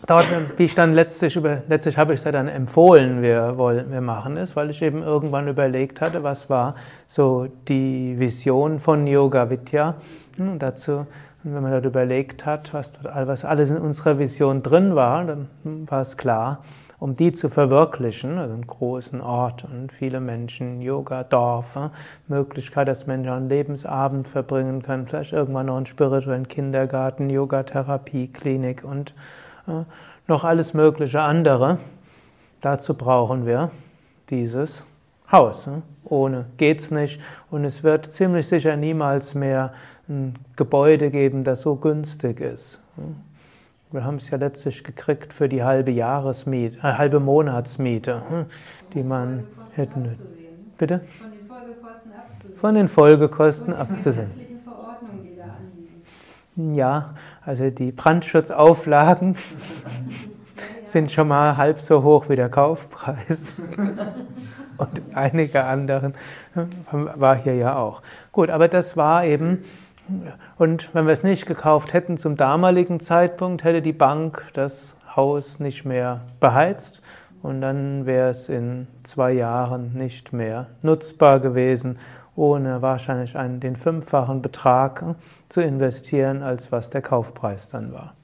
Dort, 0.06 0.26
wie 0.56 0.64
ich 0.64 0.76
dann 0.76 0.94
letztlich 0.94 1.34
über, 1.34 1.62
letztlich 1.68 1.98
habe 1.98 2.14
ich 2.14 2.22
da 2.22 2.30
dann 2.30 2.46
empfohlen, 2.46 3.20
wir 3.20 3.58
wollen, 3.58 3.90
wir 3.90 4.00
machen 4.00 4.36
es, 4.36 4.54
weil 4.54 4.70
ich 4.70 4.80
eben 4.80 5.02
irgendwann 5.02 5.48
überlegt 5.48 6.00
hatte, 6.00 6.22
was 6.22 6.48
war 6.48 6.76
so 7.08 7.48
die 7.66 8.14
Vision 8.18 8.78
von 8.78 9.08
Yoga 9.08 9.50
Vidya. 9.50 9.96
Und 10.38 10.60
dazu, 10.60 11.04
wenn 11.42 11.62
man 11.62 11.72
dort 11.72 11.84
überlegt 11.84 12.46
hat, 12.46 12.72
was, 12.74 12.92
was 13.02 13.44
alles 13.44 13.70
in 13.70 13.78
unserer 13.78 14.20
Vision 14.20 14.62
drin 14.62 14.94
war, 14.94 15.24
dann 15.24 15.48
war 15.64 16.02
es 16.02 16.16
klar, 16.16 16.62
um 17.00 17.14
die 17.14 17.32
zu 17.32 17.48
verwirklichen, 17.48 18.38
also 18.38 18.54
einen 18.54 18.66
großen 18.68 19.20
Ort 19.20 19.64
und 19.64 19.92
viele 19.92 20.20
Menschen, 20.20 20.80
Yoga, 20.80 21.24
Dorf, 21.24 21.76
Möglichkeit, 22.28 22.86
dass 22.86 23.08
Menschen 23.08 23.32
einen 23.32 23.48
Lebensabend 23.48 24.28
verbringen 24.28 24.80
können, 24.82 25.08
vielleicht 25.08 25.32
irgendwann 25.32 25.66
noch 25.66 25.76
einen 25.76 25.86
spirituellen 25.86 26.46
Kindergarten, 26.46 27.30
Yoga-Therapie, 27.30 28.28
Klinik 28.28 28.84
und 28.84 29.12
noch 30.26 30.44
alles 30.44 30.74
mögliche 30.74 31.20
andere. 31.20 31.78
Dazu 32.60 32.94
brauchen 32.94 33.46
wir 33.46 33.70
dieses 34.30 34.84
Haus. 35.30 35.68
Ohne 36.04 36.46
geht's 36.56 36.90
nicht. 36.90 37.20
Und 37.50 37.64
es 37.64 37.82
wird 37.82 38.12
ziemlich 38.12 38.48
sicher 38.48 38.76
niemals 38.76 39.34
mehr 39.34 39.72
ein 40.08 40.34
Gebäude 40.56 41.10
geben, 41.10 41.44
das 41.44 41.60
so 41.60 41.76
günstig 41.76 42.40
ist. 42.40 42.80
Wir 43.90 44.04
haben 44.04 44.16
es 44.16 44.28
ja 44.28 44.36
letztlich 44.36 44.84
gekriegt 44.84 45.32
für 45.32 45.48
die 45.48 45.62
halbe 45.62 45.90
Jahresmiete, 45.90 46.78
äh, 46.78 46.92
halbe 46.92 47.20
Monatsmiete, 47.20 48.46
die 48.92 49.02
man 49.02 49.44
hätten. 49.72 50.18
Bitte? 50.76 51.00
Von 51.00 51.30
den 51.30 51.46
Folgekosten 51.46 52.12
abzusehen. 52.12 52.58
Von 52.58 52.74
den 52.74 52.88
Folgekosten 52.88 53.72
abzusehen. 53.74 54.30
Ja, 56.74 57.14
also 57.48 57.70
die 57.70 57.92
Brandschutzauflagen 57.92 59.34
sind 60.82 61.10
schon 61.10 61.28
mal 61.28 61.56
halb 61.56 61.80
so 61.80 62.02
hoch 62.02 62.28
wie 62.28 62.36
der 62.36 62.50
Kaufpreis. 62.50 63.54
Und 64.76 65.00
einige 65.14 65.64
anderen 65.64 66.12
war 66.92 67.36
hier 67.36 67.54
ja 67.54 67.76
auch. 67.76 68.02
Gut, 68.32 68.50
aber 68.50 68.68
das 68.68 68.98
war 68.98 69.24
eben, 69.24 69.64
und 70.56 70.94
wenn 70.94 71.06
wir 71.06 71.12
es 71.12 71.24
nicht 71.24 71.46
gekauft 71.46 71.94
hätten 71.94 72.16
zum 72.16 72.36
damaligen 72.36 73.00
Zeitpunkt, 73.00 73.64
hätte 73.64 73.82
die 73.82 73.92
Bank 73.92 74.44
das 74.52 74.94
Haus 75.16 75.58
nicht 75.58 75.84
mehr 75.84 76.20
beheizt 76.38 77.02
und 77.42 77.60
dann 77.60 78.06
wäre 78.06 78.30
es 78.30 78.48
in 78.48 78.86
zwei 79.02 79.32
Jahren 79.32 79.94
nicht 79.94 80.32
mehr 80.32 80.66
nutzbar 80.82 81.40
gewesen 81.40 81.98
ohne 82.38 82.80
wahrscheinlich 82.82 83.36
einen, 83.36 83.58
den 83.58 83.76
fünffachen 83.76 84.40
Betrag 84.40 85.16
zu 85.48 85.60
investieren, 85.60 86.42
als 86.42 86.70
was 86.70 86.88
der 86.88 87.02
Kaufpreis 87.02 87.68
dann 87.68 87.92
war. 87.92 88.14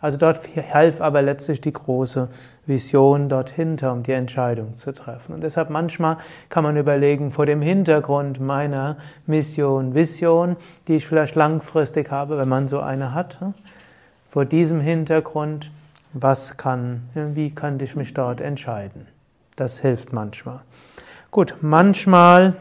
Also 0.00 0.18
dort 0.18 0.40
half 0.72 1.00
aber 1.00 1.22
letztlich 1.22 1.60
die 1.60 1.72
große 1.72 2.28
Vision 2.66 3.28
dort 3.28 3.58
um 3.58 4.02
die 4.02 4.12
Entscheidung 4.12 4.76
zu 4.76 4.92
treffen. 4.92 5.34
Und 5.34 5.42
deshalb 5.42 5.70
manchmal 5.70 6.18
kann 6.48 6.62
man 6.62 6.76
überlegen, 6.76 7.32
vor 7.32 7.46
dem 7.46 7.62
Hintergrund 7.62 8.38
meiner 8.38 8.98
Mission, 9.26 9.94
Vision, 9.94 10.56
die 10.86 10.96
ich 10.96 11.06
vielleicht 11.06 11.34
langfristig 11.34 12.10
habe, 12.12 12.38
wenn 12.38 12.48
man 12.48 12.68
so 12.68 12.80
eine 12.80 13.14
hat, 13.14 13.38
vor 14.28 14.44
diesem 14.44 14.80
Hintergrund, 14.80 15.72
was 16.12 16.56
kann, 16.56 17.02
wie 17.14 17.50
kann 17.50 17.80
ich 17.80 17.96
mich 17.96 18.14
dort 18.14 18.40
entscheiden? 18.40 19.08
Das 19.56 19.80
hilft 19.80 20.12
manchmal. 20.12 20.60
Gut, 21.30 21.56
manchmal 21.62 22.54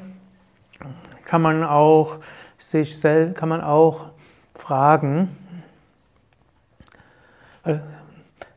kann 1.26 1.42
man 1.42 1.64
auch 1.64 2.18
sich 2.58 2.98
selbst, 2.98 3.36
kann 3.36 3.50
man 3.50 3.62
auch 3.62 4.06
fragen, 4.56 5.30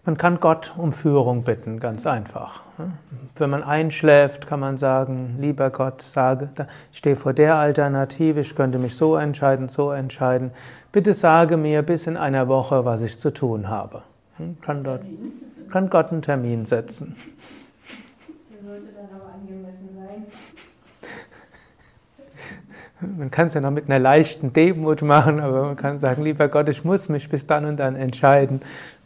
man 0.04 0.16
kann 0.16 0.40
Gott 0.40 0.72
um 0.76 0.92
Führung 0.92 1.42
bitten, 1.42 1.80
ganz 1.80 2.06
einfach. 2.06 2.62
Wenn 3.37 3.50
man 3.50 3.62
einschläft, 3.62 4.46
kann 4.46 4.60
man 4.60 4.76
sagen, 4.76 5.37
lieber 5.38 5.70
Gott, 5.70 6.00
sage, 6.02 6.50
ich 6.92 6.98
stehe 6.98 7.16
vor 7.16 7.32
der 7.32 7.56
Alternative, 7.56 8.40
ich 8.40 8.54
könnte 8.54 8.78
mich 8.78 8.96
so 8.96 9.16
entscheiden, 9.16 9.68
so 9.68 9.90
entscheiden. 9.90 10.50
Bitte 10.92 11.12
sage 11.12 11.56
mir 11.56 11.82
bis 11.82 12.06
in 12.06 12.16
einer 12.16 12.48
Woche, 12.48 12.84
was 12.84 13.02
ich 13.02 13.18
zu 13.18 13.32
tun 13.32 13.68
habe. 13.68 14.02
Hm, 14.37 14.60
kann, 14.60 14.82
dort, 14.82 15.02
kann 15.70 15.90
Gott 15.90 16.10
einen 16.10 16.22
Termin 16.22 16.64
setzen. 16.64 17.14
Man 23.00 23.31
kann 23.31 23.47
es 23.47 23.55
ja 23.55 23.61
noch 23.61 23.71
mit 23.71 23.87
einer 23.87 23.99
leichten 23.99 24.52
Demut 24.52 25.02
machen, 25.02 25.38
aber 25.40 25.67
man 25.67 25.76
kann 25.76 25.99
sagen, 25.99 26.25
lieber 26.25 26.49
Gott, 26.49 26.69
ich 26.69 26.85
muss 26.85 27.09
mich 27.09 27.28
bis 27.28 27.47
dann 27.47 27.64
und 27.64 27.76
dann 27.76 27.95
entscheiden. 27.95 28.61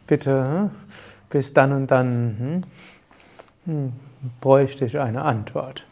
Bitte, 0.06 0.44
hm, 0.44 0.70
bis 1.28 1.52
dann 1.52 1.72
und 1.72 1.90
dann 1.90 2.64
hm, 3.66 3.72
hm, 3.72 3.92
bräuchte 4.40 4.86
ich 4.86 4.98
eine 4.98 5.22
Antwort. 5.22 5.84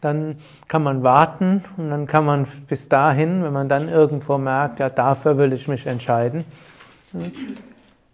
Dann 0.00 0.36
kann 0.68 0.82
man 0.82 1.02
warten 1.02 1.64
und 1.76 1.90
dann 1.90 2.06
kann 2.06 2.24
man 2.24 2.46
bis 2.68 2.88
dahin, 2.88 3.42
wenn 3.42 3.52
man 3.52 3.68
dann 3.68 3.88
irgendwo 3.88 4.36
merkt, 4.36 4.80
ja, 4.80 4.90
dafür 4.90 5.38
will 5.38 5.52
ich 5.52 5.68
mich 5.68 5.86
entscheiden, 5.86 6.44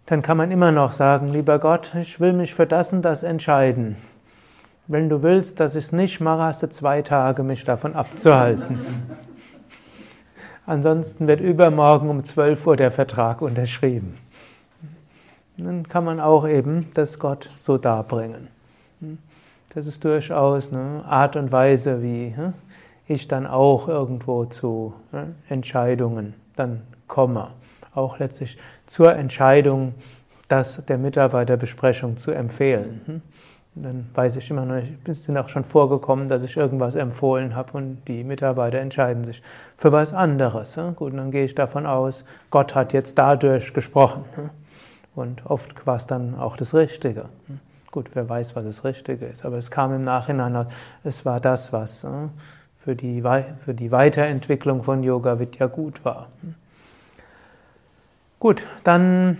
dann 0.05 0.21
kann 0.21 0.37
man 0.37 0.51
immer 0.51 0.71
noch 0.71 0.91
sagen, 0.91 1.29
lieber 1.29 1.59
Gott, 1.59 1.93
ich 1.95 2.19
will 2.19 2.33
mich 2.33 2.53
für 2.53 2.67
das 2.67 2.93
und 2.93 3.01
das 3.01 3.23
entscheiden. 3.23 3.97
Wenn 4.91 5.07
du 5.07 5.21
willst, 5.21 5.59
dass 5.59 5.75
ich 5.75 5.85
es 5.85 5.91
nicht 5.91 6.19
mache, 6.19 6.41
hast 6.41 6.63
du 6.63 6.67
zwei 6.67 7.03
Tage, 7.03 7.43
mich 7.43 7.63
davon 7.63 7.93
abzuhalten. 7.93 8.79
Ansonsten 10.65 11.27
wird 11.27 11.41
übermorgen 11.41 12.09
um 12.09 12.23
12 12.23 12.65
Uhr 12.65 12.75
der 12.75 12.89
Vertrag 12.89 13.43
unterschrieben. 13.43 14.15
Dann 15.57 15.87
kann 15.87 16.05
man 16.05 16.19
auch 16.19 16.47
eben 16.47 16.87
das 16.95 17.19
Gott 17.19 17.51
so 17.55 17.77
darbringen. 17.77 18.47
Das 19.75 19.85
ist 19.85 20.03
durchaus 20.03 20.73
eine 20.73 21.03
Art 21.05 21.35
und 21.35 21.51
Weise, 21.51 22.01
wie 22.01 22.35
hm, 22.35 22.53
ich 23.05 23.27
dann 23.27 23.45
auch 23.45 23.87
irgendwo 23.87 24.45
zu 24.45 24.95
hm, 25.11 25.35
Entscheidungen 25.49 26.33
dann 26.55 26.81
komme. 27.07 27.49
Auch 27.93 28.17
letztlich 28.17 28.57
zur 28.87 29.15
Entscheidung, 29.15 29.93
das 30.47 30.83
der 30.87 30.97
Mitarbeiterbesprechung 30.97 32.17
zu 32.17 32.31
empfehlen. 32.31 33.21
Dann 33.75 34.09
weiß 34.13 34.35
ich 34.35 34.49
immer 34.49 34.65
noch 34.65 34.75
nicht, 34.75 35.07
es 35.07 35.27
ist 35.27 35.37
auch 35.37 35.47
schon 35.47 35.63
vorgekommen, 35.63 36.27
dass 36.27 36.43
ich 36.43 36.57
irgendwas 36.57 36.95
empfohlen 36.95 37.55
habe 37.55 37.77
und 37.77 38.01
die 38.07 38.23
Mitarbeiter 38.23 38.79
entscheiden 38.79 39.23
sich 39.23 39.41
für 39.77 39.91
was 39.91 40.11
anderes. 40.11 40.77
Gut, 40.95 41.13
dann 41.15 41.31
gehe 41.31 41.45
ich 41.45 41.55
davon 41.55 41.85
aus, 41.85 42.25
Gott 42.49 42.75
hat 42.75 42.93
jetzt 42.93 43.17
dadurch 43.17 43.73
gesprochen. 43.73 44.25
Und 45.15 45.45
oft 45.45 45.85
war 45.85 45.95
es 45.95 46.07
dann 46.07 46.35
auch 46.35 46.57
das 46.57 46.73
Richtige. 46.73 47.29
Gut, 47.91 48.09
wer 48.13 48.27
weiß, 48.27 48.55
was 48.55 48.65
das 48.65 48.83
Richtige 48.83 49.25
ist, 49.25 49.45
aber 49.45 49.57
es 49.57 49.71
kam 49.71 49.93
im 49.93 50.01
Nachhinein, 50.01 50.67
es 51.03 51.25
war 51.25 51.39
das, 51.39 51.71
was 51.71 52.05
für 52.77 52.95
die, 52.95 53.23
für 53.63 53.73
die 53.73 53.91
Weiterentwicklung 53.91 54.83
von 54.83 55.03
Yoga 55.03 55.39
Vidya 55.39 55.67
gut 55.67 56.03
war. 56.05 56.27
Gut, 58.39 58.65
dann 58.83 59.37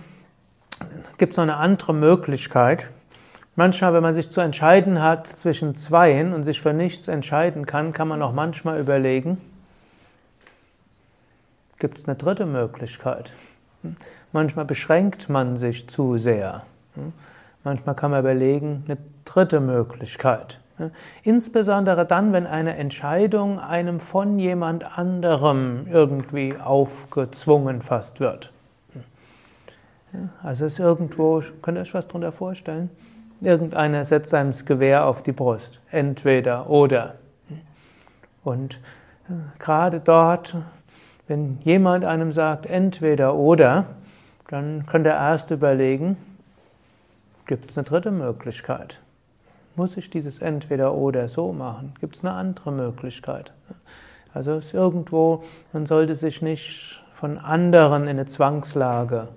gibt 1.18 1.32
es 1.32 1.36
noch 1.36 1.44
eine 1.44 1.56
andere 1.56 1.94
Möglichkeit. 1.94 2.90
Manchmal, 3.60 3.92
wenn 3.92 4.02
man 4.02 4.14
sich 4.14 4.30
zu 4.30 4.40
entscheiden 4.40 5.02
hat 5.02 5.26
zwischen 5.26 5.74
zweien 5.74 6.32
und 6.32 6.44
sich 6.44 6.62
für 6.62 6.72
nichts 6.72 7.08
entscheiden 7.08 7.66
kann, 7.66 7.92
kann 7.92 8.08
man 8.08 8.22
auch 8.22 8.32
manchmal 8.32 8.80
überlegen, 8.80 9.36
gibt 11.78 11.98
es 11.98 12.08
eine 12.08 12.16
dritte 12.16 12.46
Möglichkeit. 12.46 13.34
Manchmal 14.32 14.64
beschränkt 14.64 15.28
man 15.28 15.58
sich 15.58 15.86
zu 15.90 16.16
sehr. 16.16 16.62
Manchmal 17.62 17.94
kann 17.94 18.12
man 18.12 18.20
überlegen, 18.20 18.82
eine 18.88 18.96
dritte 19.26 19.60
Möglichkeit. 19.60 20.58
Insbesondere 21.22 22.06
dann, 22.06 22.32
wenn 22.32 22.46
eine 22.46 22.78
Entscheidung 22.78 23.58
einem 23.58 24.00
von 24.00 24.38
jemand 24.38 24.96
anderem 24.96 25.86
irgendwie 25.86 26.56
aufgezwungen 26.56 27.82
fast 27.82 28.20
wird. 28.20 28.54
Also 30.42 30.64
es 30.64 30.72
ist 30.72 30.78
irgendwo, 30.78 31.42
könnt 31.60 31.76
ihr 31.76 31.82
euch 31.82 31.92
was 31.92 32.08
darunter 32.08 32.32
vorstellen? 32.32 32.88
Irgendeiner 33.40 34.04
setzt 34.04 34.32
das 34.32 34.66
Gewehr 34.66 35.06
auf 35.06 35.22
die 35.22 35.32
Brust. 35.32 35.80
Entweder 35.90 36.68
oder. 36.68 37.14
Und 38.44 38.80
äh, 39.28 39.32
gerade 39.58 40.00
dort, 40.00 40.56
wenn 41.26 41.58
jemand 41.62 42.04
einem 42.04 42.32
sagt, 42.32 42.66
entweder 42.66 43.34
oder, 43.34 43.86
dann 44.48 44.84
kann 44.86 45.04
der 45.04 45.14
Erste 45.14 45.54
überlegen, 45.54 46.16
gibt 47.46 47.70
es 47.70 47.78
eine 47.78 47.86
dritte 47.86 48.10
Möglichkeit? 48.10 49.00
Muss 49.76 49.96
ich 49.96 50.10
dieses 50.10 50.40
entweder 50.40 50.94
oder 50.94 51.28
so 51.28 51.52
machen? 51.52 51.94
Gibt 52.00 52.16
es 52.16 52.24
eine 52.24 52.34
andere 52.34 52.72
Möglichkeit? 52.72 53.52
Also 54.34 54.56
ist 54.56 54.74
irgendwo, 54.74 55.42
man 55.72 55.86
sollte 55.86 56.14
sich 56.14 56.42
nicht 56.42 57.02
von 57.14 57.38
anderen 57.38 58.02
in 58.04 58.10
eine 58.10 58.26
Zwangslage 58.26 59.28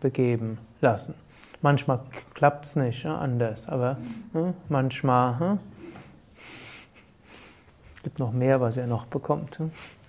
begeben 0.00 0.58
lassen. 0.80 1.14
Manchmal 1.62 2.00
klappt 2.34 2.64
es 2.64 2.76
nicht 2.76 3.02
ja, 3.02 3.18
anders, 3.18 3.68
aber 3.68 3.98
ja, 4.32 4.54
manchmal 4.68 5.36
ja, 5.40 5.58
gibt 8.02 8.18
noch 8.18 8.32
mehr, 8.32 8.60
was 8.60 8.78
ihr 8.78 8.86
noch 8.86 9.04
bekommt 9.06 9.58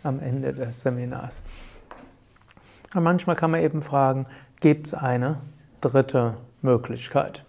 am 0.03 0.20
Ende 0.20 0.53
des 0.53 0.81
Seminars. 0.81 1.43
Und 2.96 3.03
manchmal 3.03 3.36
kann 3.36 3.51
man 3.51 3.62
eben 3.62 3.81
fragen, 3.81 4.25
gibt 4.62 4.88
es 4.88 4.93
eine 4.93 5.38
dritte 5.81 6.38
Möglichkeit? 6.62 7.43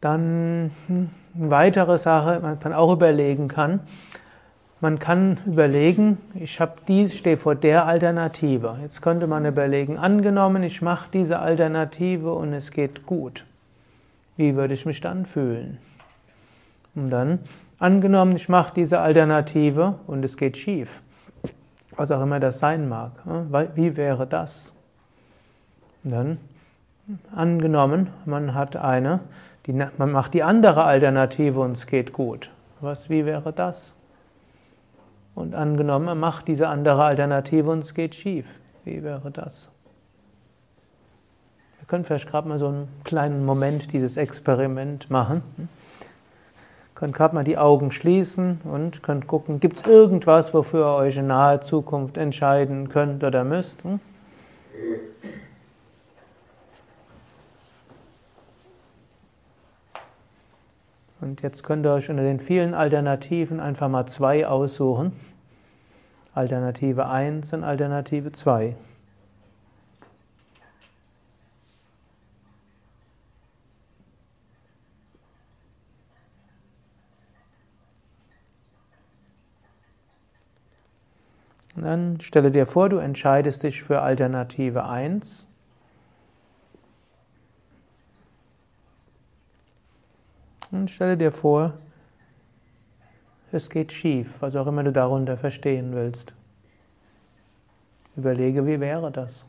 Dann 0.00 0.72
hm, 0.88 1.10
eine 1.36 1.50
weitere 1.50 1.96
Sache, 1.96 2.40
man 2.40 2.72
auch 2.72 2.92
überlegen 2.92 3.46
kann, 3.46 3.80
man 4.82 4.98
kann 4.98 5.38
überlegen, 5.46 6.18
ich 6.34 6.60
habe 6.60 6.72
dies, 6.88 7.16
stehe 7.16 7.36
vor 7.36 7.54
der 7.54 7.86
Alternative. 7.86 8.78
Jetzt 8.82 9.00
könnte 9.00 9.28
man 9.28 9.46
überlegen, 9.46 9.96
angenommen, 9.96 10.64
ich 10.64 10.82
mache 10.82 11.08
diese 11.12 11.38
Alternative 11.38 12.34
und 12.34 12.52
es 12.52 12.72
geht 12.72 13.06
gut. 13.06 13.46
Wie 14.36 14.56
würde 14.56 14.74
ich 14.74 14.84
mich 14.84 15.00
dann 15.00 15.24
fühlen? 15.24 15.78
Und 16.96 17.10
dann, 17.10 17.38
angenommen, 17.78 18.34
ich 18.34 18.48
mache 18.48 18.74
diese 18.74 18.98
Alternative 18.98 20.00
und 20.08 20.24
es 20.24 20.36
geht 20.36 20.56
schief. 20.56 21.00
Was 21.94 22.10
auch 22.10 22.20
immer 22.20 22.40
das 22.40 22.58
sein 22.58 22.88
mag. 22.88 23.12
Wie 23.76 23.96
wäre 23.96 24.26
das? 24.26 24.74
Und 26.02 26.10
dann, 26.10 26.38
angenommen, 27.32 28.08
man 28.24 28.52
hat 28.52 28.74
eine, 28.74 29.20
die, 29.66 29.74
man 29.74 30.10
macht 30.10 30.34
die 30.34 30.42
andere 30.42 30.82
Alternative 30.82 31.60
und 31.60 31.72
es 31.72 31.86
geht 31.86 32.12
gut. 32.12 32.50
Was, 32.80 33.08
wie 33.08 33.24
wäre 33.24 33.52
das? 33.52 33.94
Und 35.34 35.54
angenommen, 35.54 36.08
er 36.08 36.14
macht 36.14 36.48
diese 36.48 36.68
andere 36.68 37.04
Alternative 37.04 37.70
und 37.70 37.80
es 37.80 37.94
geht 37.94 38.14
schief. 38.14 38.46
Wie 38.84 39.02
wäre 39.02 39.30
das? 39.30 39.70
Wir 41.78 41.86
können 41.86 42.04
vielleicht 42.04 42.28
gerade 42.28 42.48
mal 42.48 42.58
so 42.58 42.68
einen 42.68 42.88
kleinen 43.04 43.44
Moment 43.44 43.92
dieses 43.92 44.16
Experiment 44.16 45.10
machen. 45.10 45.42
Ihr 45.58 46.94
könnt 46.94 47.14
gerade 47.14 47.34
mal 47.34 47.44
die 47.44 47.58
Augen 47.58 47.90
schließen 47.90 48.60
und 48.64 49.02
könnt 49.02 49.26
gucken, 49.26 49.58
gibt 49.58 49.78
es 49.78 49.86
irgendwas, 49.86 50.54
wofür 50.54 50.86
ihr 50.86 50.96
euch 50.96 51.16
in 51.16 51.26
naher 51.26 51.60
Zukunft 51.60 52.16
entscheiden 52.16 52.88
könnt 52.88 53.24
oder 53.24 53.44
müsst? 53.44 53.84
Und 61.22 61.40
jetzt 61.40 61.62
könnt 61.62 61.86
ihr 61.86 61.92
euch 61.92 62.10
unter 62.10 62.24
den 62.24 62.40
vielen 62.40 62.74
Alternativen 62.74 63.60
einfach 63.60 63.88
mal 63.88 64.06
zwei 64.06 64.44
aussuchen. 64.44 65.12
Alternative 66.34 67.06
1 67.06 67.52
und 67.52 67.62
Alternative 67.62 68.32
2. 68.32 68.74
Und 81.76 81.84
dann 81.84 82.20
stelle 82.20 82.50
dir 82.50 82.66
vor, 82.66 82.88
du 82.88 82.96
entscheidest 82.96 83.62
dich 83.62 83.84
für 83.84 84.02
Alternative 84.02 84.86
1 84.86 85.46
Und 90.72 90.90
stelle 90.90 91.16
dir 91.16 91.30
vor, 91.30 91.74
es 93.52 93.68
geht 93.68 93.92
schief, 93.92 94.40
was 94.40 94.56
auch 94.56 94.66
immer 94.66 94.82
du 94.82 94.90
darunter 94.90 95.36
verstehen 95.36 95.94
willst. 95.94 96.32
Überlege, 98.16 98.66
wie 98.66 98.80
wäre 98.80 99.12
das? 99.12 99.44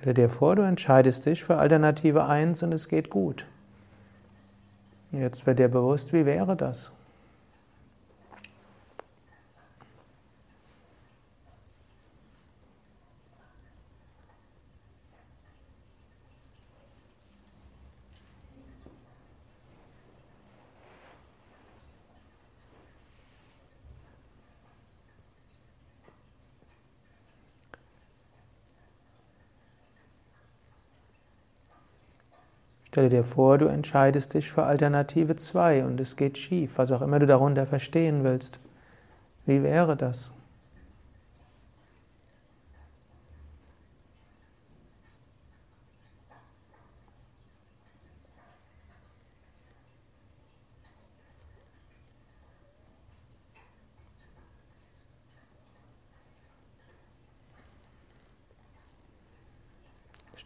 Stelle 0.00 0.14
dir 0.14 0.30
vor, 0.30 0.54
du 0.54 0.62
entscheidest 0.62 1.26
dich 1.26 1.42
für 1.42 1.56
Alternative 1.56 2.24
1 2.24 2.62
und 2.62 2.72
es 2.72 2.88
geht 2.88 3.10
gut. 3.10 3.46
Jetzt 5.10 5.46
wird 5.46 5.58
dir 5.58 5.68
bewusst, 5.68 6.12
wie 6.12 6.24
wäre 6.24 6.54
das? 6.54 6.92
Stelle 32.98 33.10
dir 33.10 33.22
vor, 33.22 33.58
du 33.58 33.66
entscheidest 33.66 34.34
dich 34.34 34.50
für 34.50 34.64
Alternative 34.64 35.36
2 35.36 35.84
und 35.84 36.00
es 36.00 36.16
geht 36.16 36.36
schief, 36.36 36.78
was 36.78 36.90
auch 36.90 37.00
immer 37.00 37.20
du 37.20 37.28
darunter 37.28 37.64
verstehen 37.64 38.24
willst. 38.24 38.58
Wie 39.46 39.62
wäre 39.62 39.96
das? 39.96 40.32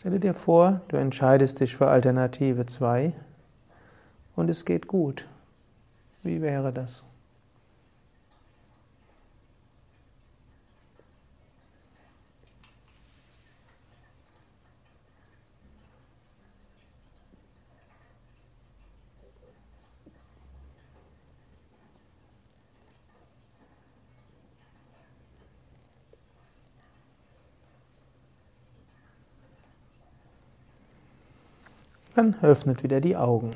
Stelle 0.03 0.19
dir 0.19 0.35
vor, 0.35 0.81
du 0.89 0.97
entscheidest 0.97 1.61
dich 1.61 1.77
für 1.77 1.87
Alternative 1.87 2.67
2 2.67 3.13
und 4.35 4.51
es 4.51 4.65
geht 4.65 4.89
gut. 4.89 5.29
Wie 6.25 6.43
wäre 6.43 6.73
das? 6.73 7.05
Dann 32.15 32.37
öffnet 32.43 32.83
wieder 32.83 33.01
die 33.01 33.17
Augen. 33.17 33.53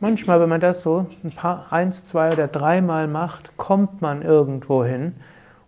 Manchmal, 0.00 0.40
wenn 0.40 0.48
man 0.48 0.60
das 0.60 0.82
so 0.82 1.06
ein 1.24 1.32
paar, 1.32 1.72
eins, 1.72 2.04
zwei 2.04 2.32
oder 2.32 2.46
dreimal 2.46 3.08
macht, 3.08 3.56
kommt 3.56 4.00
man 4.00 4.22
irgendwo 4.22 4.84
hin. 4.84 5.14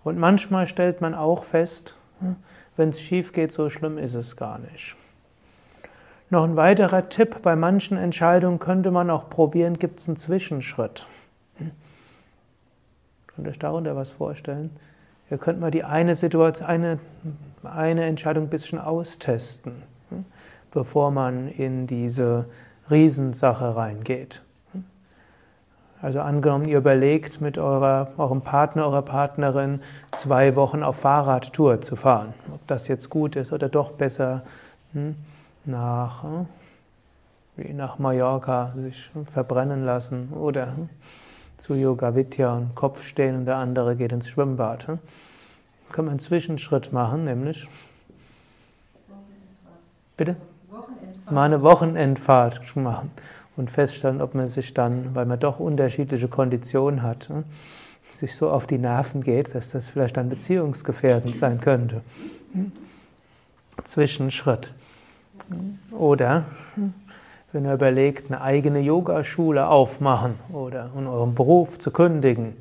Und 0.05 0.19
manchmal 0.19 0.67
stellt 0.67 1.01
man 1.01 1.15
auch 1.15 1.45
fest, 1.45 1.97
wenn 2.77 2.91
es 2.91 3.01
schief 3.01 3.33
geht, 3.33 3.53
so 3.53 3.69
schlimm 3.69 3.99
ist 3.99 4.15
es 4.15 4.37
gar 4.37 4.59
nicht. 4.59 4.97
Noch 6.31 6.45
ein 6.45 6.55
weiterer 6.55 7.09
Tipp, 7.09 7.43
bei 7.43 7.57
manchen 7.57 7.99
Entscheidungen 7.99 8.61
könnte 8.61 8.93
man 8.93 9.11
auch 9.11 9.29
probieren, 9.29 9.81
gibt 9.81 9.99
es 9.99 10.07
einen 10.07 10.17
Zwischenschritt. 10.17 11.07
Könnt 13.27 13.47
ihr 13.47 13.51
euch 13.51 13.59
darunter 13.59 13.97
was 13.97 14.13
vorstellen? 14.13 14.71
Ihr 15.31 15.39
könnt 15.39 15.61
mal 15.61 15.71
die 15.71 15.85
eine 15.85 16.17
Situation, 16.17 16.67
eine, 16.67 16.99
eine 17.63 18.05
Entscheidung 18.05 18.45
ein 18.45 18.51
bisschen 18.51 18.81
austesten, 18.81 19.83
bevor 20.73 21.13
man 21.13 21.49
in 21.49 21.87
diese 21.87 22.47
Riesensache 22.91 23.77
reingeht. 23.77 24.43
Also 26.03 26.21
angenommen, 26.21 26.65
ihr 26.65 26.79
überlegt 26.79 27.41
mit 27.41 27.59
eurer, 27.59 28.09
eurem 28.17 28.41
Partner, 28.41 28.87
eurer 28.87 29.03
Partnerin 29.03 29.81
zwei 30.13 30.57
Wochen 30.57 30.83
auf 30.83 30.97
Fahrradtour 30.97 31.81
zu 31.83 31.95
fahren. 31.95 32.33
Ob 32.53 32.67
das 32.67 32.89
jetzt 32.89 33.11
gut 33.11 33.37
ist 33.37 33.53
oder 33.53 33.69
doch 33.69 33.93
besser 33.93 34.43
hm, 34.95 35.15
nach, 35.67 36.23
hm, 36.23 37.77
nach 37.77 37.99
Mallorca 37.99 38.73
sich 38.77 39.11
verbrennen 39.31 39.85
lassen 39.85 40.31
oder 40.33 40.75
hm, 40.75 40.89
zu 41.61 41.75
Yoga 41.75 42.15
Vidya 42.15 42.57
und 42.57 42.75
Kopf 42.75 43.05
stehen 43.05 43.37
und 43.37 43.45
der 43.45 43.57
andere 43.57 43.95
geht 43.95 44.13
ins 44.13 44.29
Schwimmbad. 44.29 44.89
Hm. 44.89 44.99
Können 45.93 46.09
wir 46.09 46.13
einen 46.13 46.21
Zwischenschritt 46.21 46.93
machen, 46.93 47.25
nämlich 47.25 47.69
Bitte? 50.21 50.37
Mal 51.31 51.45
eine 51.45 51.63
Wochenendfahrt 51.63 52.77
machen 52.77 53.11
und 53.57 53.71
feststellen, 53.71 54.21
ob 54.21 54.35
man 54.35 54.47
sich 54.47 54.75
dann, 54.75 55.15
weil 55.15 55.25
man 55.25 55.41
doch 55.41 55.59
unterschiedliche 55.59 56.29
Konditionen 56.29 57.03
hat, 57.03 57.31
ne, 57.31 57.45
sich 58.13 58.37
so 58.37 58.51
auf 58.51 58.67
die 58.67 58.77
Nerven 58.77 59.23
geht, 59.23 59.55
dass 59.55 59.71
das 59.71 59.89
vielleicht 59.89 60.19
dann 60.19 60.29
beziehungsgefährdend 60.29 61.37
sein 61.37 61.59
könnte. 61.63 62.03
Zwischenschritt. 63.85 64.75
Oder 65.91 66.45
wenn 67.53 67.65
ihr 67.65 67.75
überlegt, 67.75 68.31
eine 68.31 68.41
eigene 68.41 68.81
Yogaschule 68.81 69.69
aufmachen 69.69 70.35
oder 70.53 70.91
in 70.97 71.07
eurem 71.07 71.35
Beruf 71.35 71.79
zu 71.79 71.91
kündigen 71.91 72.57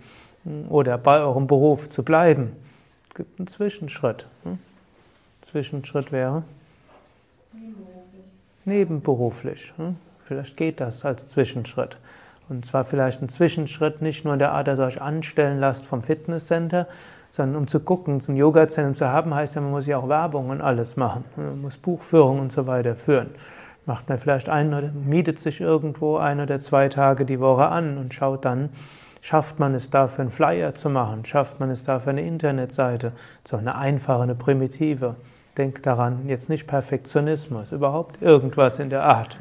oder 0.70 0.98
bei 0.98 1.20
eurem 1.22 1.48
Beruf 1.48 1.90
zu 1.90 2.04
bleiben, 2.04 2.54
es 3.10 3.16
gibt 3.16 3.40
einen 3.40 3.48
Zwischenschritt. 3.48 4.26
Zwischenschritt 5.42 6.12
wäre 6.12 6.44
nebenberuflich. 8.66 9.74
Vielleicht 10.26 10.58
geht 10.58 10.80
das 10.80 11.04
als 11.06 11.26
Zwischenschritt. 11.28 11.98
Und 12.50 12.66
zwar 12.66 12.84
vielleicht 12.84 13.22
ein 13.22 13.30
Zwischenschritt 13.30 14.02
nicht 14.02 14.26
nur 14.26 14.34
in 14.34 14.40
der 14.40 14.52
Art, 14.52 14.68
dass 14.68 14.80
ihr 14.80 14.86
euch 14.86 15.02
anstellen 15.02 15.60
lasst 15.60 15.86
vom 15.86 16.02
Fitnesscenter, 16.02 16.88
sondern 17.32 17.58
um 17.58 17.68
zu 17.68 17.80
gucken, 17.80 18.22
ein 18.28 18.36
Yoga-Zentrum 18.36 18.96
zu 18.96 19.08
haben, 19.08 19.36
heißt 19.36 19.56
ja, 19.56 19.62
man 19.62 19.72
muss 19.72 19.86
ja 19.86 19.98
auch 19.98 20.10
Werbung 20.10 20.50
und 20.50 20.62
alles 20.62 20.98
machen. 20.98 21.26
Man 21.36 21.62
muss 21.62 21.78
Buchführung 21.78 22.40
und 22.40 22.52
so 22.52 22.66
weiter 22.66 22.96
führen. 22.96 23.30
Macht 23.86 24.10
man 24.10 24.20
vielleicht 24.20 24.50
ein 24.50 24.74
oder 24.74 24.92
mietet 24.92 25.40
sich 25.40 25.62
irgendwo 25.62 26.18
ein 26.18 26.40
oder 26.40 26.60
zwei 26.60 26.90
Tage 26.90 27.26
die 27.26 27.40
Woche 27.40 27.68
an 27.70 27.98
und 27.98 28.14
schaut 28.14 28.46
dann, 28.46 28.70
schafft 29.22 29.60
man 29.60 29.74
es 29.76 29.90
dafür 29.90 30.22
einen 30.22 30.32
Flyer 30.32 30.74
zu 30.74 30.90
machen, 30.90 31.26
schafft 31.26 31.60
man 31.60 31.70
es 31.72 31.84
dafür 31.84 32.12
eine 32.12 32.22
Internetseite, 32.22 33.14
so 33.44 33.58
eine 33.58 33.76
einfache, 33.76 34.24
eine 34.24 34.36
primitive. 34.36 35.16
Denkt 35.58 35.86
daran, 35.86 36.28
jetzt 36.28 36.50
nicht 36.50 36.68
Perfektionismus, 36.68 37.72
überhaupt 37.72 38.22
irgendwas 38.22 38.80
in 38.80 38.90
der 38.90 39.04
Art. 39.04 39.38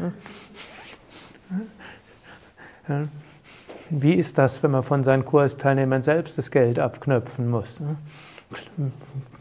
Wie 3.90 4.14
ist 4.14 4.38
das, 4.38 4.62
wenn 4.62 4.70
man 4.70 4.82
von 4.82 5.04
seinen 5.04 5.24
Kursteilnehmern 5.24 6.02
selbst 6.02 6.38
das 6.38 6.50
Geld 6.50 6.78
abknöpfen 6.78 7.48
muss? 7.48 7.80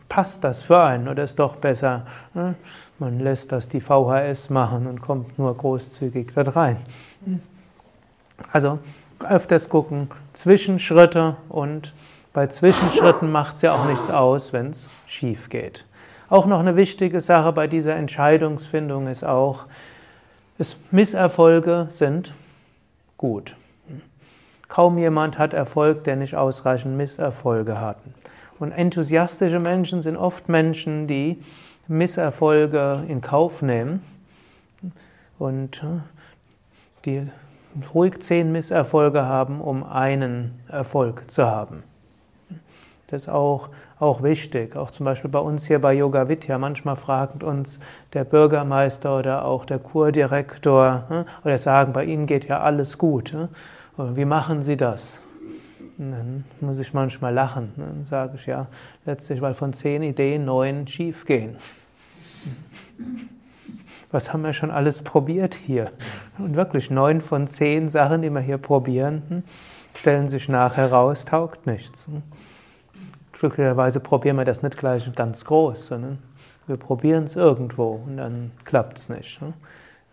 Passt 0.09 0.43
das 0.43 0.61
für 0.61 0.79
einen 0.79 1.07
oder 1.07 1.23
ist 1.23 1.39
doch 1.39 1.55
besser, 1.55 2.05
man 2.99 3.19
lässt 3.19 3.51
das 3.51 3.67
die 3.67 3.81
VHS 3.81 4.49
machen 4.49 4.87
und 4.87 5.01
kommt 5.01 5.37
nur 5.37 5.55
großzügig 5.55 6.31
dort 6.33 6.55
rein? 6.55 6.77
Also 8.51 8.79
öfters 9.27 9.69
gucken, 9.69 10.09
Zwischenschritte 10.33 11.35
und 11.49 11.93
bei 12.33 12.47
Zwischenschritten 12.47 13.31
macht 13.31 13.55
es 13.55 13.63
ja 13.63 13.73
auch 13.73 13.85
nichts 13.85 14.09
aus, 14.09 14.53
wenn 14.53 14.71
es 14.71 14.89
schief 15.05 15.49
geht. 15.49 15.85
Auch 16.29 16.45
noch 16.45 16.59
eine 16.59 16.75
wichtige 16.75 17.21
Sache 17.21 17.51
bei 17.53 17.67
dieser 17.67 17.95
Entscheidungsfindung 17.95 19.07
ist 19.07 19.23
auch, 19.23 19.65
Misserfolge 20.91 21.87
sind 21.89 22.33
gut. 23.17 23.55
Kaum 24.67 24.97
jemand 24.97 25.37
hat 25.37 25.53
Erfolg, 25.53 26.03
der 26.03 26.15
nicht 26.15 26.35
ausreichend 26.35 26.97
Misserfolge 26.97 27.79
hat. 27.79 27.97
Und 28.59 28.71
enthusiastische 28.71 29.59
Menschen 29.59 30.01
sind 30.01 30.17
oft 30.17 30.49
Menschen, 30.49 31.07
die 31.07 31.41
Misserfolge 31.87 33.03
in 33.07 33.21
Kauf 33.21 33.61
nehmen 33.61 34.01
und 35.39 35.83
äh, 35.83 36.01
die 37.05 37.27
ruhig 37.93 38.19
zehn 38.21 38.51
Misserfolge 38.51 39.23
haben, 39.23 39.61
um 39.61 39.83
einen 39.83 40.59
Erfolg 40.67 41.29
zu 41.29 41.45
haben. 41.45 41.83
Das 43.07 43.23
ist 43.23 43.29
auch, 43.29 43.69
auch 43.99 44.21
wichtig. 44.21 44.75
Auch 44.75 44.91
zum 44.91 45.05
Beispiel 45.05 45.29
bei 45.29 45.39
uns 45.39 45.65
hier 45.65 45.79
bei 45.79 45.93
Yoga 45.93 46.27
Vidya. 46.27 46.57
Manchmal 46.57 46.97
fragt 46.97 47.41
uns 47.41 47.79
der 48.13 48.25
Bürgermeister 48.25 49.17
oder 49.17 49.45
auch 49.45 49.63
der 49.63 49.79
Kurdirektor 49.79 51.05
hm, 51.07 51.25
oder 51.45 51.57
sagen, 51.57 51.93
bei 51.93 52.03
Ihnen 52.03 52.25
geht 52.25 52.47
ja 52.47 52.59
alles 52.59 52.97
gut. 52.97 53.31
Hm. 53.31 53.47
Wie 54.15 54.25
machen 54.25 54.63
Sie 54.63 54.75
das? 54.75 55.21
Dann 55.97 56.43
muss 56.61 56.79
ich 56.79 56.93
manchmal 56.93 57.33
lachen. 57.33 57.73
Dann 57.75 58.05
sage 58.05 58.33
ich 58.35 58.45
ja, 58.45 58.67
letztlich, 59.05 59.41
weil 59.41 59.53
von 59.53 59.73
zehn 59.73 60.03
Ideen 60.03 60.45
neun 60.45 60.87
schief 60.87 61.25
gehen. 61.25 61.57
Was 64.11 64.31
haben 64.31 64.43
wir 64.43 64.53
schon 64.53 64.71
alles 64.71 65.01
probiert 65.01 65.55
hier? 65.55 65.91
Und 66.37 66.55
wirklich 66.55 66.89
neun 66.89 67.21
von 67.21 67.47
zehn 67.47 67.89
Sachen, 67.89 68.21
die 68.21 68.29
wir 68.29 68.39
hier 68.39 68.57
probieren, 68.57 69.23
hm, 69.27 69.43
stellen 69.95 70.27
sich 70.29 70.47
nachher 70.47 70.91
raus, 70.91 71.25
taugt 71.25 71.65
nichts. 71.65 72.07
Glücklicherweise 73.33 73.99
probieren 73.99 74.37
wir 74.37 74.45
das 74.45 74.63
nicht 74.63 74.77
gleich 74.77 75.13
ganz 75.15 75.43
groß, 75.45 75.87
sondern 75.87 76.19
wir 76.67 76.77
probieren 76.77 77.25
es 77.25 77.35
irgendwo 77.35 78.03
und 78.05 78.17
dann 78.17 78.51
klappt 78.65 78.97
es 78.97 79.09
nicht. 79.09 79.39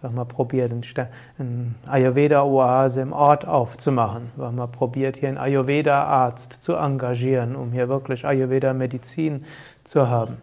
Wir 0.05 0.09
haben 0.09 0.17
mal 0.17 0.27
probiert, 0.27 0.71
eine 0.71 1.75
Ayurveda-Oase 1.87 3.01
im 3.01 3.14
Ort 3.14 3.47
aufzumachen. 3.49 4.33
Wir 4.37 4.45
haben 4.45 4.57
mal 4.57 4.67
probiert, 4.67 5.17
hier 5.17 5.31
einen 5.31 5.38
Ayurveda-Arzt 5.38 6.62
zu 6.62 6.75
engagieren, 6.75 7.57
um 7.57 7.73
hier 7.73 7.88
wirklich 7.88 8.27
Ayurveda-Medizin 8.27 9.47
zu 9.85 10.11
haben. 10.11 10.43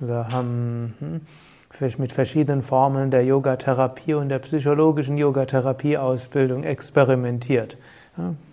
Wir 0.00 0.28
haben 0.32 0.94
hm, 0.98 1.98
mit 1.98 2.12
verschiedenen 2.14 2.62
Formen 2.62 3.10
der 3.10 3.22
Yogatherapie 3.26 4.14
und 4.14 4.30
der 4.30 4.38
psychologischen 4.38 5.18
Yogatherapie-Ausbildung 5.18 6.64
experimentiert. 6.64 7.76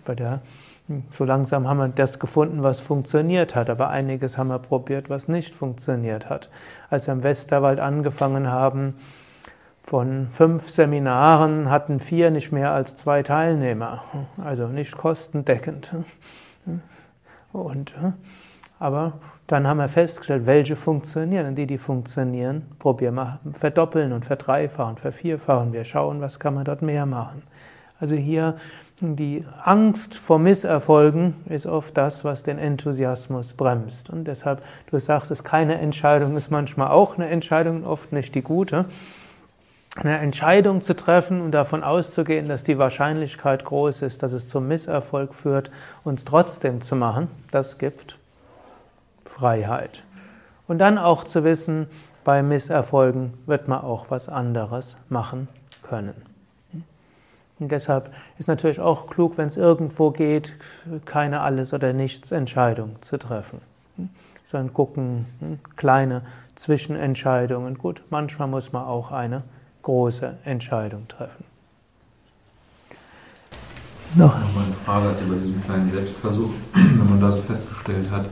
bei 0.04 0.14
der 0.14 0.42
so 1.10 1.24
langsam 1.24 1.68
haben 1.68 1.78
wir 1.78 1.88
das 1.88 2.18
gefunden, 2.18 2.62
was 2.62 2.80
funktioniert 2.80 3.54
hat, 3.54 3.70
aber 3.70 3.88
einiges 3.88 4.36
haben 4.36 4.48
wir 4.48 4.58
probiert, 4.58 5.08
was 5.08 5.26
nicht 5.26 5.54
funktioniert 5.54 6.28
hat. 6.28 6.50
Als 6.90 7.06
wir 7.06 7.14
im 7.14 7.22
Westerwald 7.22 7.80
angefangen 7.80 8.48
haben, 8.48 8.96
von 9.82 10.28
fünf 10.30 10.70
Seminaren 10.70 11.70
hatten 11.70 12.00
vier 12.00 12.30
nicht 12.30 12.52
mehr 12.52 12.72
als 12.72 12.94
zwei 12.94 13.22
Teilnehmer, 13.22 14.04
also 14.42 14.66
nicht 14.68 14.96
kostendeckend. 14.96 15.92
Und, 17.52 17.94
aber 18.78 19.14
dann 19.46 19.66
haben 19.66 19.78
wir 19.78 19.88
festgestellt, 19.88 20.46
welche 20.46 20.76
funktionieren. 20.76 21.46
Und 21.46 21.54
die, 21.56 21.66
die 21.66 21.78
funktionieren, 21.78 22.66
probieren 22.78 23.16
wir 23.16 23.40
verdoppeln 23.58 24.12
und 24.12 24.24
verdreifachen, 24.24 24.96
vervierfachen. 24.96 25.72
Wir 25.72 25.84
schauen, 25.84 26.20
was 26.20 26.38
kann 26.38 26.54
man 26.54 26.64
dort 26.64 26.82
mehr 26.82 27.06
machen. 27.06 27.42
Also 27.98 28.14
hier 28.14 28.56
die 29.02 29.44
Angst 29.62 30.14
vor 30.14 30.38
Misserfolgen 30.38 31.34
ist 31.46 31.66
oft 31.66 31.96
das, 31.96 32.22
was 32.22 32.42
den 32.42 32.58
Enthusiasmus 32.58 33.54
bremst. 33.54 34.10
Und 34.10 34.24
deshalb, 34.24 34.62
du 34.90 35.00
sagst, 35.00 35.30
es 35.30 35.42
keine 35.42 35.78
Entscheidung 35.80 36.36
ist 36.36 36.50
manchmal 36.50 36.88
auch 36.88 37.16
eine 37.16 37.28
Entscheidung, 37.28 37.84
oft 37.84 38.12
nicht 38.12 38.34
die 38.34 38.42
gute. 38.42 38.84
Eine 40.02 40.16
Entscheidung 40.16 40.80
zu 40.80 40.96
treffen 40.96 41.42
und 41.42 41.50
davon 41.50 41.84
auszugehen, 41.84 42.48
dass 42.48 42.64
die 42.64 42.78
Wahrscheinlichkeit 42.78 43.66
groß 43.66 44.00
ist, 44.00 44.22
dass 44.22 44.32
es 44.32 44.48
zum 44.48 44.66
Misserfolg 44.66 45.34
führt, 45.34 45.70
uns 46.04 46.24
trotzdem 46.24 46.80
zu 46.80 46.96
machen, 46.96 47.28
das 47.50 47.76
gibt 47.76 48.18
Freiheit. 49.26 50.02
Und 50.66 50.78
dann 50.78 50.96
auch 50.96 51.24
zu 51.24 51.44
wissen, 51.44 51.86
bei 52.24 52.42
Misserfolgen 52.42 53.34
wird 53.44 53.68
man 53.68 53.82
auch 53.82 54.06
was 54.08 54.30
anderes 54.30 54.96
machen 55.10 55.48
können. 55.82 56.14
Und 57.58 57.70
deshalb 57.70 58.10
ist 58.38 58.48
natürlich 58.48 58.80
auch 58.80 59.06
klug, 59.06 59.36
wenn 59.36 59.48
es 59.48 59.58
irgendwo 59.58 60.12
geht, 60.12 60.54
keine 61.04 61.42
Alles- 61.42 61.74
oder 61.74 61.92
Nichts-Entscheidung 61.92 63.02
zu 63.02 63.18
treffen. 63.18 63.60
sondern 64.44 64.72
gucken, 64.72 65.26
hm, 65.38 65.58
kleine 65.76 66.22
Zwischenentscheidungen. 66.56 67.78
Gut, 67.78 68.02
manchmal 68.10 68.48
muss 68.48 68.72
man 68.72 68.84
auch 68.84 69.12
eine 69.12 69.44
große 69.82 70.38
Entscheidung 70.44 71.06
treffen. 71.08 71.44
Noch 74.14 74.34
mal 74.34 74.64
eine 74.66 74.74
Frage 74.84 75.08
also 75.08 75.22
über 75.22 75.36
diesen 75.36 75.62
kleinen 75.62 75.88
Selbstversuch, 75.88 76.50
wenn 76.74 77.08
man 77.08 77.20
da 77.20 77.30
so 77.30 77.40
festgestellt 77.42 78.10
hat, 78.10 78.26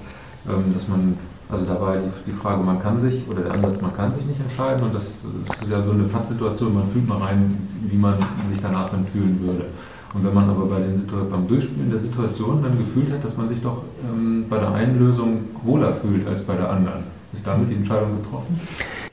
ähm, 0.49 0.75
dass 0.75 0.89
man, 0.89 1.17
also 1.49 1.67
da 1.67 1.81
war 1.81 1.97
die 2.27 2.33
Frage, 2.33 2.63
man 2.65 2.81
kann 2.81 2.99
sich, 2.99 3.27
oder 3.29 3.43
der 3.43 3.53
Ansatz, 3.53 3.81
man 3.81 3.95
kann 3.95 4.11
sich 4.11 4.25
nicht 4.27 4.41
entscheiden 4.41 4.83
und 4.83 4.95
das 4.95 5.05
ist 5.07 5.71
ja 5.71 5.81
so 5.83 5.93
eine 5.93 6.05
Pattsituation, 6.05 6.75
man 6.75 6.89
fühlt 6.89 7.07
mal 7.07 7.19
rein, 7.19 7.69
wie 7.83 7.97
man 7.97 8.15
sich 8.51 8.61
danach 8.61 8.91
dann 8.91 9.07
fühlen 9.07 9.41
würde. 9.41 9.67
Und 10.15 10.25
wenn 10.25 10.35
man 10.35 10.49
aber 10.49 10.67
bei 10.67 10.81
den 10.81 11.07
beim 11.31 11.47
Durchspielen 11.47 11.91
der 11.91 12.01
Situation 12.01 12.63
dann 12.63 12.77
gefühlt 12.77 13.13
hat, 13.13 13.23
dass 13.23 13.37
man 13.37 13.49
sich 13.49 13.61
doch 13.61 13.85
ähm, 14.03 14.47
bei 14.49 14.59
der 14.59 14.73
einen 14.73 14.99
Lösung 14.99 15.43
wohler 15.63 15.95
fühlt 15.95 16.27
als 16.27 16.43
bei 16.43 16.57
der 16.57 16.71
anderen, 16.71 17.05
ist 17.33 17.47
damit 17.47 17.71
die 17.71 17.75
Entscheidung 17.75 18.21
getroffen? 18.23 18.59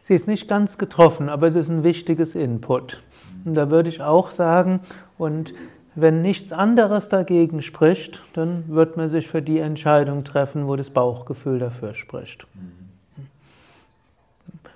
Sie 0.05 0.13
ist 0.13 0.27
nicht 0.27 0.47
ganz 0.47 0.77
getroffen, 0.77 1.29
aber 1.29 1.47
es 1.47 1.55
ist 1.55 1.67
ein 1.67 1.83
wichtiges 1.83 2.35
Input. 2.35 3.01
Und 3.43 3.55
da 3.55 3.71
würde 3.71 3.89
ich 3.89 4.03
auch 4.03 4.29
sagen, 4.29 4.81
und 5.17 5.55
wenn 5.95 6.21
nichts 6.21 6.51
anderes 6.51 7.09
dagegen 7.09 7.63
spricht, 7.63 8.21
dann 8.33 8.65
wird 8.67 8.97
man 8.97 9.09
sich 9.09 9.27
für 9.27 9.41
die 9.41 9.57
Entscheidung 9.57 10.23
treffen, 10.23 10.67
wo 10.67 10.75
das 10.75 10.91
Bauchgefühl 10.91 11.57
dafür 11.57 11.95
spricht. 11.95 12.45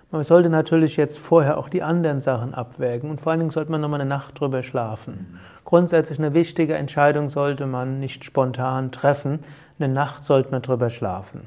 Man 0.09 0.23
sollte 0.23 0.49
natürlich 0.49 0.97
jetzt 0.97 1.19
vorher 1.19 1.59
auch 1.59 1.69
die 1.69 1.83
anderen 1.83 2.21
Sachen 2.21 2.55
abwägen 2.55 3.11
und 3.11 3.21
vor 3.21 3.31
allen 3.31 3.41
Dingen 3.41 3.51
sollte 3.51 3.69
man 3.69 3.81
nochmal 3.81 4.01
eine 4.01 4.09
Nacht 4.09 4.39
drüber 4.39 4.63
schlafen. 4.63 5.39
Grundsätzlich 5.63 6.17
eine 6.17 6.33
wichtige 6.33 6.73
Entscheidung 6.73 7.29
sollte 7.29 7.67
man 7.67 7.99
nicht 7.99 8.25
spontan 8.25 8.91
treffen. 8.91 9.41
Eine 9.77 9.93
Nacht 9.93 10.23
sollte 10.23 10.49
man 10.49 10.63
drüber 10.63 10.89
schlafen. 10.89 11.41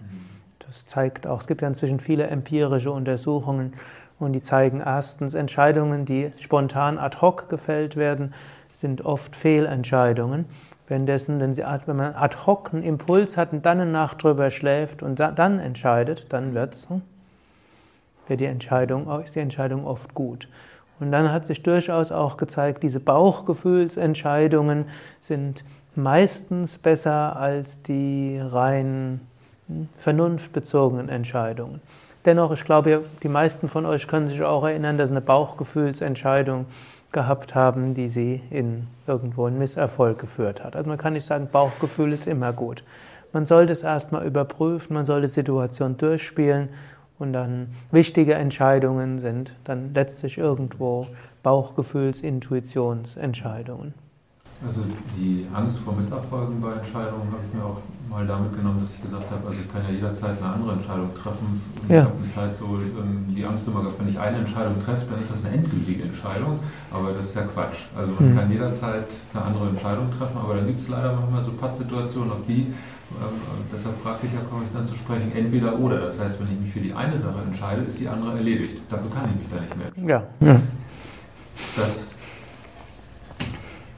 Das 0.73 0.87
zeigt 0.87 1.27
auch, 1.27 1.41
es 1.41 1.47
gibt 1.47 1.61
ja 1.61 1.69
inzwischen 1.69 2.01
viele 2.01 2.29
empirische 2.29 2.91
Untersuchungen 2.91 3.75
und 4.19 4.33
die 4.33 4.41
zeigen 4.41 4.81
erstens 4.81 5.35
Entscheidungen, 5.35 6.07
die 6.07 6.33
spontan 6.39 6.97
ad 6.97 7.19
hoc 7.21 7.51
gefällt 7.51 7.97
werden, 7.97 8.33
sind 8.73 9.05
oft 9.05 9.37
Fehlentscheidungen. 9.37 10.47
Währenddessen, 10.89 11.41
wenn, 11.41 11.53
sie, 11.53 11.63
wenn 11.85 11.97
man 11.97 12.15
ad 12.15 12.39
hoc 12.47 12.73
einen 12.73 12.85
Impuls 12.85 13.37
hat 13.37 13.53
und 13.53 13.67
dann 13.67 13.83
eine 13.83 13.91
Nacht 13.91 14.23
drüber 14.23 14.49
schläft 14.51 15.03
und 15.03 15.21
dann 15.21 15.59
entscheidet, 15.59 16.33
dann 16.33 16.55
wird's, 16.55 16.89
hm, 16.89 17.03
wird 18.27 18.41
die 18.41 18.47
Entscheidung, 18.47 19.11
ist 19.23 19.35
die 19.35 19.41
Entscheidung 19.41 19.85
oft 19.87 20.15
gut. 20.15 20.49
Und 21.01 21.13
dann 21.13 21.31
hat 21.31 21.45
sich 21.45 21.63
durchaus 21.63 22.13
auch 22.13 22.39
gezeigt, 22.39 22.83
diese 22.83 22.99
Bauchgefühlsentscheidungen 22.99 24.87
sind 25.21 25.67
meistens 25.95 26.79
besser 26.79 27.37
als 27.37 27.83
die 27.83 28.41
rein 28.43 29.21
vernunftbezogenen 29.99 31.09
Entscheidungen. 31.09 31.81
Dennoch, 32.25 32.53
ich 32.53 32.65
glaube, 32.65 33.05
die 33.23 33.29
meisten 33.29 33.69
von 33.69 33.85
euch 33.85 34.07
können 34.07 34.29
sich 34.29 34.43
auch 34.43 34.65
erinnern, 34.65 34.97
dass 34.97 35.11
eine 35.11 35.21
Bauchgefühlsentscheidung 35.21 36.67
gehabt 37.11 37.55
haben, 37.55 37.95
die 37.95 38.09
sie 38.09 38.43
in 38.51 38.87
irgendwo 39.07 39.47
einen 39.47 39.59
Misserfolg 39.59 40.19
geführt 40.19 40.63
hat. 40.63 40.77
Also 40.77 40.89
man 40.89 40.99
kann 40.99 41.15
nicht 41.15 41.27
sagen, 41.27 41.49
Bauchgefühl 41.51 42.13
ist 42.13 42.27
immer 42.27 42.53
gut. 42.53 42.85
Man 43.33 43.45
sollte 43.47 43.73
es 43.73 43.83
erstmal 43.83 44.27
überprüfen, 44.27 44.95
man 44.95 45.05
sollte 45.05 45.27
die 45.27 45.33
Situation 45.33 45.97
durchspielen 45.97 46.69
und 47.19 47.33
dann 47.33 47.69
wichtige 47.91 48.35
Entscheidungen 48.35 49.19
sind 49.19 49.53
dann 49.65 49.95
letztlich 49.95 50.39
irgendwo 50.39 51.07
Bauchgefühls-, 51.43 52.21
Intuitionsentscheidungen. 52.21 53.95
Also 54.64 54.83
die 55.16 55.46
Angst 55.53 55.79
vor 55.79 55.94
Misserfolgen 55.94 56.61
bei 56.61 56.75
Entscheidungen 56.75 57.27
habe 57.33 57.42
ich 57.46 57.55
mir 57.55 57.64
auch 57.64 57.81
mal 58.09 58.27
damit 58.27 58.55
genommen, 58.55 58.79
dass 58.81 58.92
ich 58.92 59.03
gesagt 59.03 59.31
habe, 59.31 59.48
also 59.48 59.59
ich 59.59 59.72
kann 59.72 59.83
ja 59.88 59.90
jederzeit 59.90 60.37
eine 60.38 60.53
andere 60.55 60.72
Entscheidung 60.75 61.11
treffen. 61.14 61.61
Und 61.81 61.90
ja. 61.90 62.03
ich 62.03 62.05
habe 62.05 62.16
eine 62.22 62.31
Zeit 62.31 62.57
so 62.59 62.77
ähm, 62.77 63.35
die 63.35 63.44
Angst 63.44 63.66
immer 63.66 63.81
gehabt, 63.81 63.98
wenn 63.98 64.09
ich 64.09 64.18
eine 64.18 64.38
Entscheidung 64.38 64.77
treffe, 64.85 65.07
dann 65.11 65.20
ist 65.20 65.33
das 65.33 65.44
eine 65.44 65.57
endgültige 65.57 66.05
Entscheidung. 66.05 66.61
Aber 66.92 67.12
das 67.12 67.27
ist 67.27 67.35
ja 67.35 67.42
Quatsch. 67.42 67.88
Also 67.96 68.12
man 68.12 68.31
mhm. 68.31 68.37
kann 68.37 68.51
jederzeit 68.51 69.09
eine 69.33 69.42
andere 69.42 69.68
Entscheidung 69.70 70.07
treffen, 70.16 70.37
aber 70.37 70.55
dann 70.57 70.66
gibt 70.66 70.81
es 70.81 70.88
leider 70.88 71.16
manchmal 71.16 71.42
so 71.42 71.53
Pattsituationen, 71.53 72.31
auf 72.31 72.44
die, 72.46 72.61
ähm, 72.61 73.40
deshalb 73.72 73.98
fragte 74.03 74.27
ich 74.27 74.33
ja, 74.33 74.40
komme 74.48 74.64
ich 74.64 74.72
dann 74.72 74.87
zu 74.87 74.94
sprechen, 74.94 75.33
entweder 75.35 75.79
oder. 75.79 76.01
Das 76.01 76.18
heißt, 76.18 76.38
wenn 76.38 76.46
ich 76.53 76.61
mich 76.61 76.72
für 76.72 76.81
die 76.81 76.92
eine 76.92 77.16
Sache 77.16 77.40
entscheide, 77.42 77.83
ist 77.83 77.98
die 77.98 78.09
andere 78.09 78.37
erledigt. 78.37 78.77
Dafür 78.90 79.11
kann 79.11 79.29
ich 79.31 79.37
mich 79.37 79.48
da 79.48 79.61
nicht 79.61 79.77
mehr. 79.77 80.22
Ja. 80.40 80.46
ja. 80.46 80.61
Das 81.77 82.12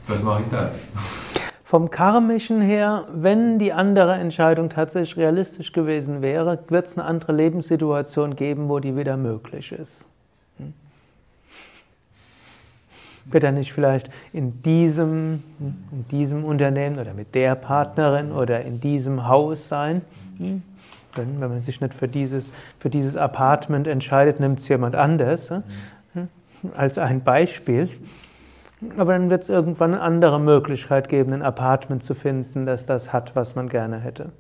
was 0.07 0.23
mache 0.23 0.43
ich 0.43 0.49
dann? 0.49 0.71
Vom 1.75 1.91
Karmischen 1.91 2.61
her, 2.61 3.07
wenn 3.13 3.59
die 3.59 3.73
andere 3.73 4.15
Entscheidung 4.15 4.69
tatsächlich 4.69 5.17
realistisch 5.17 5.73
gewesen 5.73 6.23
wäre, 6.23 6.59
wird 6.69 6.87
es 6.87 6.97
eine 6.97 7.07
andere 7.07 7.33
Lebenssituation 7.33 8.37
geben, 8.37 8.69
wo 8.69 8.79
die 8.79 8.97
wieder 8.97 9.17
möglich 9.17 9.73
ist. 9.73 10.07
Hm? 10.59 10.75
Wird 13.25 13.45
er 13.45 13.53
nicht 13.53 13.73
vielleicht 13.73 14.11
in 14.33 14.63
diesem, 14.63 15.43
in 15.59 16.07
diesem 16.11 16.45
Unternehmen 16.45 16.99
oder 16.99 17.15
mit 17.15 17.35
der 17.35 17.55
Partnerin 17.55 18.31
oder 18.31 18.61
in 18.61 18.79
diesem 18.79 19.27
Haus 19.27 19.67
sein? 19.67 20.03
Hm? 20.37 20.63
Wenn 21.17 21.39
man 21.39 21.61
sich 21.61 21.81
nicht 21.81 21.95
für 21.95 22.09
dieses, 22.09 22.53
für 22.79 22.91
dieses 22.91 23.17
Apartment 23.17 23.87
entscheidet, 23.87 24.39
nimmt 24.39 24.59
es 24.59 24.69
jemand 24.69 24.97
anders. 24.97 25.51
Hm? 25.51 26.29
Als 26.77 26.99
ein 26.99 27.25
Beispiel. 27.25 27.89
Aber 28.97 29.13
dann 29.13 29.31
wird 29.31 29.43
es 29.43 29.49
irgendwann 29.49 29.95
eine 29.95 30.03
andere 30.03 30.41
Möglichkeit 30.41 31.09
geben, 31.09 31.33
ein 31.33 31.43
Apartment 31.43 32.03
zu 32.03 32.15
finden, 32.15 32.67
das 32.67 32.87
das 32.87 33.13
hat, 33.13 33.35
was 33.37 33.55
man 33.55 33.69
gerne 33.69 33.99
hätte. 33.99 34.33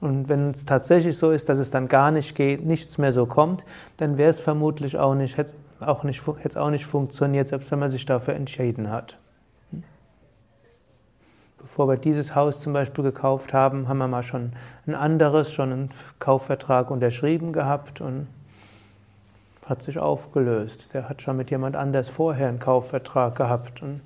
Und 0.00 0.28
wenn 0.28 0.50
es 0.50 0.64
tatsächlich 0.64 1.16
so 1.16 1.30
ist, 1.30 1.48
dass 1.48 1.58
es 1.58 1.70
dann 1.70 1.86
gar 1.86 2.10
nicht 2.10 2.34
geht, 2.34 2.66
nichts 2.66 2.98
mehr 2.98 3.12
so 3.12 3.24
kommt, 3.24 3.64
dann 3.98 4.18
wäre 4.18 4.30
es 4.30 4.40
vermutlich 4.40 4.98
auch 4.98 5.14
nicht, 5.14 5.36
hätte 5.36 5.54
auch 5.78 6.02
nicht, 6.02 6.22
auch 6.56 6.70
nicht 6.70 6.86
funktioniert, 6.86 7.48
selbst 7.48 7.70
wenn 7.70 7.78
man 7.78 7.88
sich 7.88 8.04
dafür 8.04 8.34
entschieden 8.34 8.90
hat. 8.90 9.18
Bevor 11.58 11.88
wir 11.88 11.96
dieses 11.96 12.34
Haus 12.34 12.60
zum 12.60 12.72
Beispiel 12.72 13.04
gekauft 13.04 13.54
haben, 13.54 13.86
haben 13.86 13.98
wir 13.98 14.08
mal 14.08 14.24
schon 14.24 14.52
ein 14.88 14.96
anderes, 14.96 15.52
schon 15.52 15.72
einen 15.72 15.90
Kaufvertrag 16.18 16.90
unterschrieben 16.90 17.52
gehabt 17.52 18.00
und 18.00 18.26
hat 19.66 19.82
sich 19.82 19.98
aufgelöst. 19.98 20.92
Der 20.94 21.08
hat 21.08 21.22
schon 21.22 21.36
mit 21.36 21.50
jemand 21.50 21.76
anders 21.76 22.08
vorher 22.08 22.48
einen 22.48 22.58
Kaufvertrag 22.58 23.36
gehabt. 23.36 23.82
Und, 23.82 24.00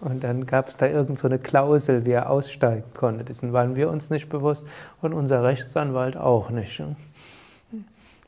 und 0.00 0.22
dann 0.22 0.46
gab 0.46 0.68
es 0.68 0.76
da 0.76 0.86
irgend 0.86 1.18
so 1.18 1.28
Klausel, 1.28 2.06
wie 2.06 2.12
er 2.12 2.30
aussteigen 2.30 2.84
konnte. 2.94 3.24
Dessen 3.24 3.52
waren 3.52 3.76
wir 3.76 3.90
uns 3.90 4.10
nicht 4.10 4.28
bewusst 4.28 4.64
und 5.02 5.12
unser 5.12 5.42
Rechtsanwalt 5.42 6.16
auch 6.16 6.50
nicht. 6.50 6.82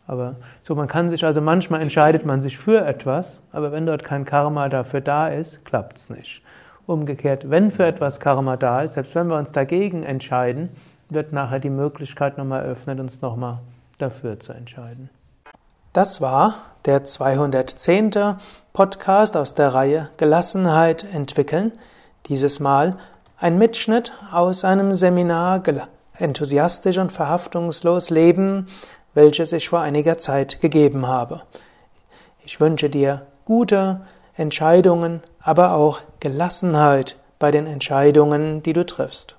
Aber 0.06 0.34
so, 0.60 0.74
man 0.74 0.88
kann 0.88 1.08
sich, 1.08 1.24
also 1.24 1.40
manchmal 1.40 1.80
entscheidet 1.82 2.26
man 2.26 2.42
sich 2.42 2.58
für 2.58 2.84
etwas, 2.84 3.42
aber 3.52 3.70
wenn 3.70 3.86
dort 3.86 4.02
kein 4.02 4.24
Karma 4.24 4.68
dafür 4.68 5.00
da 5.00 5.28
ist, 5.28 5.64
klappt 5.64 5.98
es 5.98 6.10
nicht. 6.10 6.42
Umgekehrt, 6.86 7.48
wenn 7.48 7.70
für 7.70 7.86
etwas 7.86 8.18
Karma 8.18 8.56
da 8.56 8.80
ist, 8.80 8.94
selbst 8.94 9.14
wenn 9.14 9.28
wir 9.28 9.36
uns 9.36 9.52
dagegen 9.52 10.02
entscheiden, 10.02 10.70
wird 11.10 11.32
nachher 11.32 11.60
die 11.60 11.70
Möglichkeit 11.70 12.38
nochmal 12.38 12.64
eröffnet, 12.64 12.98
uns 12.98 13.20
nochmal 13.20 13.60
dafür 14.00 14.40
zu 14.40 14.52
entscheiden. 14.52 15.10
Das 15.92 16.20
war 16.20 16.54
der 16.84 17.04
210. 17.04 18.36
Podcast 18.72 19.36
aus 19.36 19.54
der 19.54 19.74
Reihe 19.74 20.08
Gelassenheit 20.16 21.04
entwickeln. 21.12 21.72
Dieses 22.26 22.60
Mal 22.60 22.96
ein 23.38 23.58
Mitschnitt 23.58 24.12
aus 24.32 24.64
einem 24.64 24.94
Seminar 24.94 25.62
Enthusiastisch 26.14 26.98
und 26.98 27.10
verhaftungslos 27.10 28.10
leben, 28.10 28.66
welches 29.14 29.52
ich 29.52 29.68
vor 29.68 29.80
einiger 29.80 30.18
Zeit 30.18 30.60
gegeben 30.60 31.06
habe. 31.08 31.42
Ich 32.44 32.60
wünsche 32.60 32.90
dir 32.90 33.26
gute 33.44 34.02
Entscheidungen, 34.34 35.22
aber 35.40 35.74
auch 35.74 36.00
Gelassenheit 36.20 37.16
bei 37.38 37.50
den 37.50 37.66
Entscheidungen, 37.66 38.62
die 38.62 38.74
du 38.74 38.84
triffst. 38.84 39.36